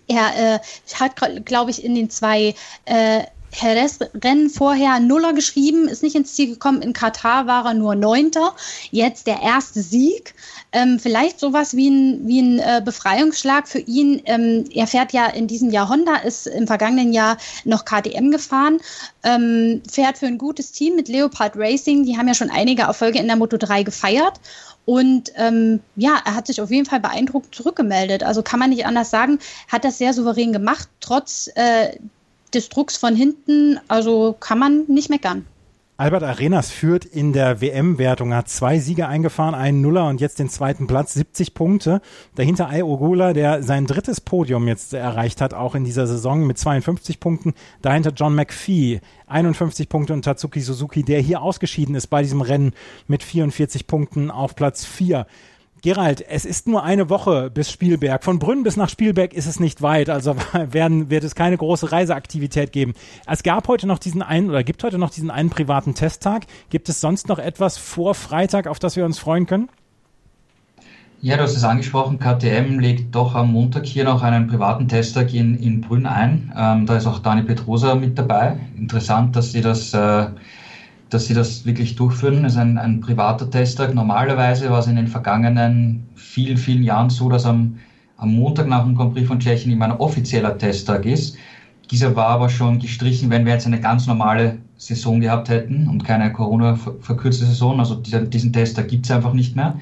[0.08, 0.58] Er äh,
[0.94, 3.22] hat, glaube ich, in den zwei äh,
[3.52, 6.82] Jerez-Rennen vorher Nuller geschrieben, ist nicht ins Ziel gekommen.
[6.82, 8.54] In Katar war er nur Neunter.
[8.90, 10.34] Jetzt der erste Sieg.
[10.72, 14.22] Ähm, vielleicht sowas wie ein, wie ein äh, Befreiungsschlag für ihn.
[14.24, 18.80] Ähm, er fährt ja in diesem Jahr Honda, ist im vergangenen Jahr noch KTM gefahren,
[19.22, 22.04] ähm, fährt für ein gutes Team mit Leopard Racing.
[22.04, 24.40] Die haben ja schon einige Erfolge in der Moto 3 gefeiert.
[24.84, 28.24] Und ähm, ja, er hat sich auf jeden Fall beeindruckt zurückgemeldet.
[28.24, 29.38] Also kann man nicht anders sagen,
[29.68, 31.96] hat das sehr souverän gemacht, trotz äh,
[32.54, 35.46] des Drucks von hinten, also kann man nicht meckern.
[36.02, 40.48] Albert Arenas führt in der WM-Wertung, hat zwei Siege eingefahren, einen Nuller und jetzt den
[40.48, 42.00] zweiten Platz, 70 Punkte.
[42.34, 46.58] Dahinter Ai Ogula, der sein drittes Podium jetzt erreicht hat, auch in dieser Saison mit
[46.58, 47.54] 52 Punkten.
[47.82, 52.72] Dahinter John McPhee, 51 Punkte und Tatsuki Suzuki, der hier ausgeschieden ist bei diesem Rennen
[53.06, 55.26] mit 44 Punkten auf Platz 4.
[55.82, 58.22] Gerald, es ist nur eine Woche bis Spielberg.
[58.22, 61.90] Von Brünn bis nach Spielberg ist es nicht weit, also werden, wird es keine große
[61.90, 62.94] Reiseaktivität geben.
[63.26, 66.46] Es gab heute noch diesen einen oder gibt heute noch diesen einen privaten Testtag.
[66.70, 69.68] Gibt es sonst noch etwas vor Freitag, auf das wir uns freuen können?
[71.20, 75.34] Ja, du hast es angesprochen, KTM legt doch am Montag hier noch einen privaten Testtag
[75.34, 76.52] in, in Brünn ein.
[76.56, 78.56] Ähm, da ist auch Dani Petrosa mit dabei.
[78.78, 80.26] Interessant, dass sie das äh,
[81.12, 82.42] dass sie das wirklich durchführen.
[82.42, 83.94] Das ist ein, ein privater Testtag.
[83.94, 87.78] Normalerweise war es in den vergangenen vielen, vielen Jahren so, dass am,
[88.16, 91.36] am Montag nach dem Grand Prix von Tschechien immer ein offizieller Testtag ist.
[91.90, 96.02] Dieser war aber schon gestrichen, wenn wir jetzt eine ganz normale Saison gehabt hätten und
[96.02, 97.78] keine Corona-verkürzte Saison.
[97.78, 99.78] Also dieser, diesen Testtag gibt es einfach nicht mehr.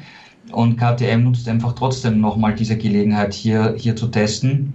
[0.50, 4.72] Und KTM nutzt einfach trotzdem nochmal diese Gelegenheit, hier, hier zu testen.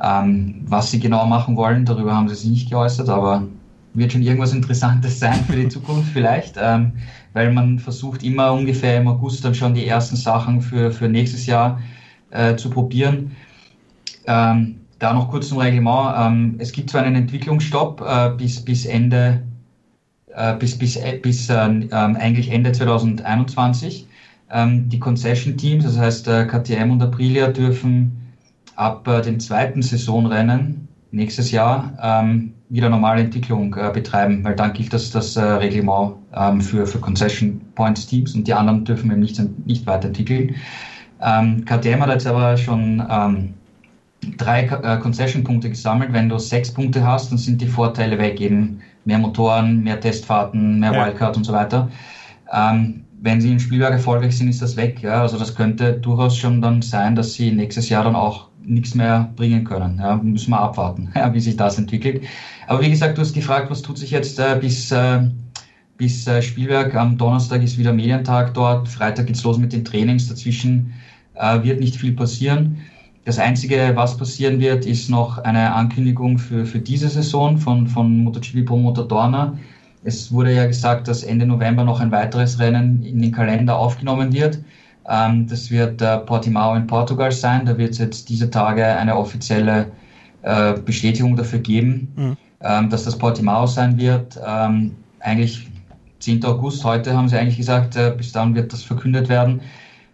[0.00, 3.48] Ähm, was sie genau machen wollen, darüber haben sie sich nicht geäußert, aber
[3.94, 6.92] wird schon irgendwas Interessantes sein für die Zukunft vielleicht, ähm,
[7.32, 11.46] weil man versucht immer ungefähr im August dann schon die ersten Sachen für, für nächstes
[11.46, 11.80] Jahr
[12.30, 13.32] äh, zu probieren.
[14.26, 16.14] Ähm, da noch kurz zum Reglement.
[16.16, 19.42] Ähm, es gibt zwar einen Entwicklungsstopp äh, bis, bis Ende,
[20.34, 24.06] äh, bis, bis, äh, bis äh, ähm, eigentlich Ende 2021.
[24.52, 28.16] Ähm, die Concession Teams, das heißt äh, KTM und Aprilia, dürfen
[28.76, 34.92] ab dem zweiten Saisonrennen nächstes Jahr ähm, wieder normale Entwicklung äh, betreiben, weil dann gilt
[34.92, 39.20] das, das äh, Reglement ähm, für, für Concession Points Teams und die anderen dürfen eben
[39.20, 40.54] nicht, nicht weiterentwickeln.
[41.20, 43.54] Ähm, KTM hat jetzt aber schon ähm,
[44.38, 46.12] drei äh, Concession-Punkte gesammelt.
[46.12, 50.78] Wenn du sechs Punkte hast, dann sind die Vorteile weg, eben mehr Motoren, mehr Testfahrten,
[50.80, 51.06] mehr ja.
[51.06, 51.90] Wildcard und so weiter.
[52.52, 55.02] Ähm, wenn sie im Spielwerk erfolgreich sind, ist das weg.
[55.02, 55.22] Ja?
[55.22, 59.32] Also das könnte durchaus schon dann sein, dass sie nächstes Jahr dann auch nichts mehr
[59.36, 59.98] bringen können.
[59.98, 62.22] Ja, müssen wir abwarten, ja, wie sich das entwickelt.
[62.66, 65.28] Aber wie gesagt, du hast gefragt, was tut sich jetzt äh, bis, äh,
[65.96, 66.94] bis äh, Spielwerk.
[66.94, 68.88] Am Donnerstag ist wieder Medientag dort.
[68.88, 70.28] Freitag geht's los mit den Trainings.
[70.28, 70.92] Dazwischen
[71.34, 72.78] äh, wird nicht viel passieren.
[73.24, 78.24] Das Einzige, was passieren wird, ist noch eine Ankündigung für, für diese Saison von, von
[78.24, 79.58] MotoGP-Promoter Dorner.
[80.02, 84.32] Es wurde ja gesagt, dass Ende November noch ein weiteres Rennen in den Kalender aufgenommen
[84.32, 84.60] wird.
[85.08, 87.66] Ähm, das wird äh, Portimao in Portugal sein.
[87.66, 89.90] Da wird es jetzt diese Tage eine offizielle
[90.42, 92.36] äh, Bestätigung dafür geben, mhm.
[92.60, 94.38] ähm, dass das Portimao sein wird.
[94.46, 95.68] Ähm, eigentlich
[96.20, 96.44] 10.
[96.44, 99.60] August, heute haben sie eigentlich gesagt, äh, bis dann wird das verkündet werden.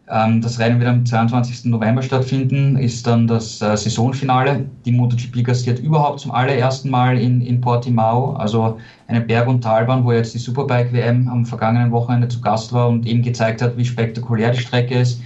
[0.09, 1.65] Ähm, das Rennen wird am 22.
[1.65, 4.67] November stattfinden, ist dann das äh, Saisonfinale.
[4.85, 8.79] Die MotoGP gastiert überhaupt zum allerersten Mal in, in Portimao, also
[9.09, 13.05] eine Berg- und Talbahn, wo jetzt die Superbike-WM am vergangenen Wochenende zu Gast war und
[13.07, 15.21] eben gezeigt hat, wie spektakulär die Strecke ist.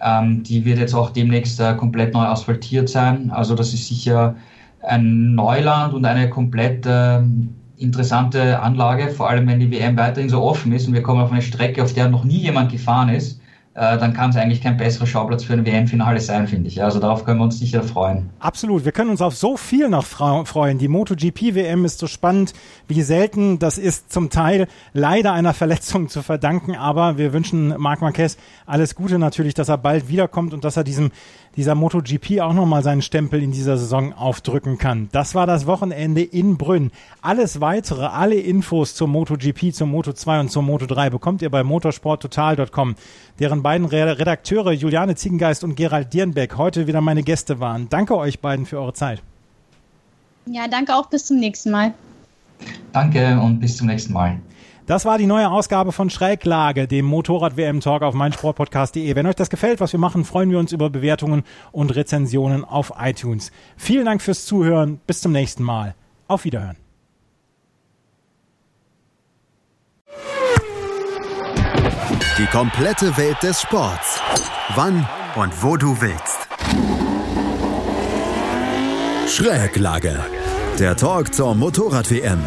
[0.00, 3.30] Ähm, die wird jetzt auch demnächst äh, komplett neu asphaltiert sein.
[3.30, 4.36] Also das ist sicher
[4.82, 7.20] ein Neuland und eine komplett äh,
[7.76, 11.32] interessante Anlage, vor allem wenn die WM weiterhin so offen ist und wir kommen auf
[11.32, 13.41] eine Strecke, auf der noch nie jemand gefahren ist
[13.74, 16.82] dann kann es eigentlich kein besserer Schauplatz für ein WM-Finale sein, finde ich.
[16.82, 18.28] Also darauf können wir uns sicher freuen.
[18.38, 18.84] Absolut.
[18.84, 20.76] Wir können uns auf so viel noch freuen.
[20.76, 22.52] Die MotoGP-WM ist so spannend
[22.86, 23.58] wie selten.
[23.58, 28.94] Das ist zum Teil leider einer Verletzung zu verdanken, aber wir wünschen Marc Marquez alles
[28.94, 31.10] Gute natürlich, dass er bald wiederkommt und dass er diesem
[31.56, 35.08] dieser MotoGP auch nochmal seinen Stempel in dieser Saison aufdrücken kann.
[35.12, 36.90] Das war das Wochenende in Brünn.
[37.20, 42.94] Alles weitere, alle Infos zur MotoGP, zur Moto2 und zur Moto3 bekommt ihr bei motorsporttotal.com,
[43.38, 47.88] deren beiden Redakteure Juliane Ziegengeist und Gerald Dierenbeck heute wieder meine Gäste waren.
[47.88, 49.22] Danke euch beiden für eure Zeit.
[50.46, 51.06] Ja, danke auch.
[51.06, 51.94] Bis zum nächsten Mal.
[52.92, 54.38] Danke und bis zum nächsten Mal.
[54.86, 59.14] Das war die neue Ausgabe von Schräglage, dem Motorrad-WM-Talk auf meinsportpodcast.de.
[59.14, 62.92] Wenn euch das gefällt, was wir machen, freuen wir uns über Bewertungen und Rezensionen auf
[62.98, 63.52] iTunes.
[63.76, 65.00] Vielen Dank fürs Zuhören.
[65.06, 65.94] Bis zum nächsten Mal.
[66.26, 66.76] Auf Wiederhören.
[72.38, 74.20] Die komplette Welt des Sports.
[74.74, 75.06] Wann
[75.36, 76.48] und wo du willst.
[79.28, 80.18] Schräglage.
[80.78, 82.40] Der Talk zur Motorrad-WM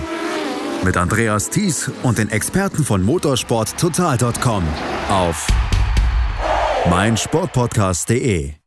[0.86, 4.64] mit Andreas Thies und den Experten von motorsporttotal.com
[5.10, 5.48] auf
[6.90, 8.65] meinsportpodcast.de.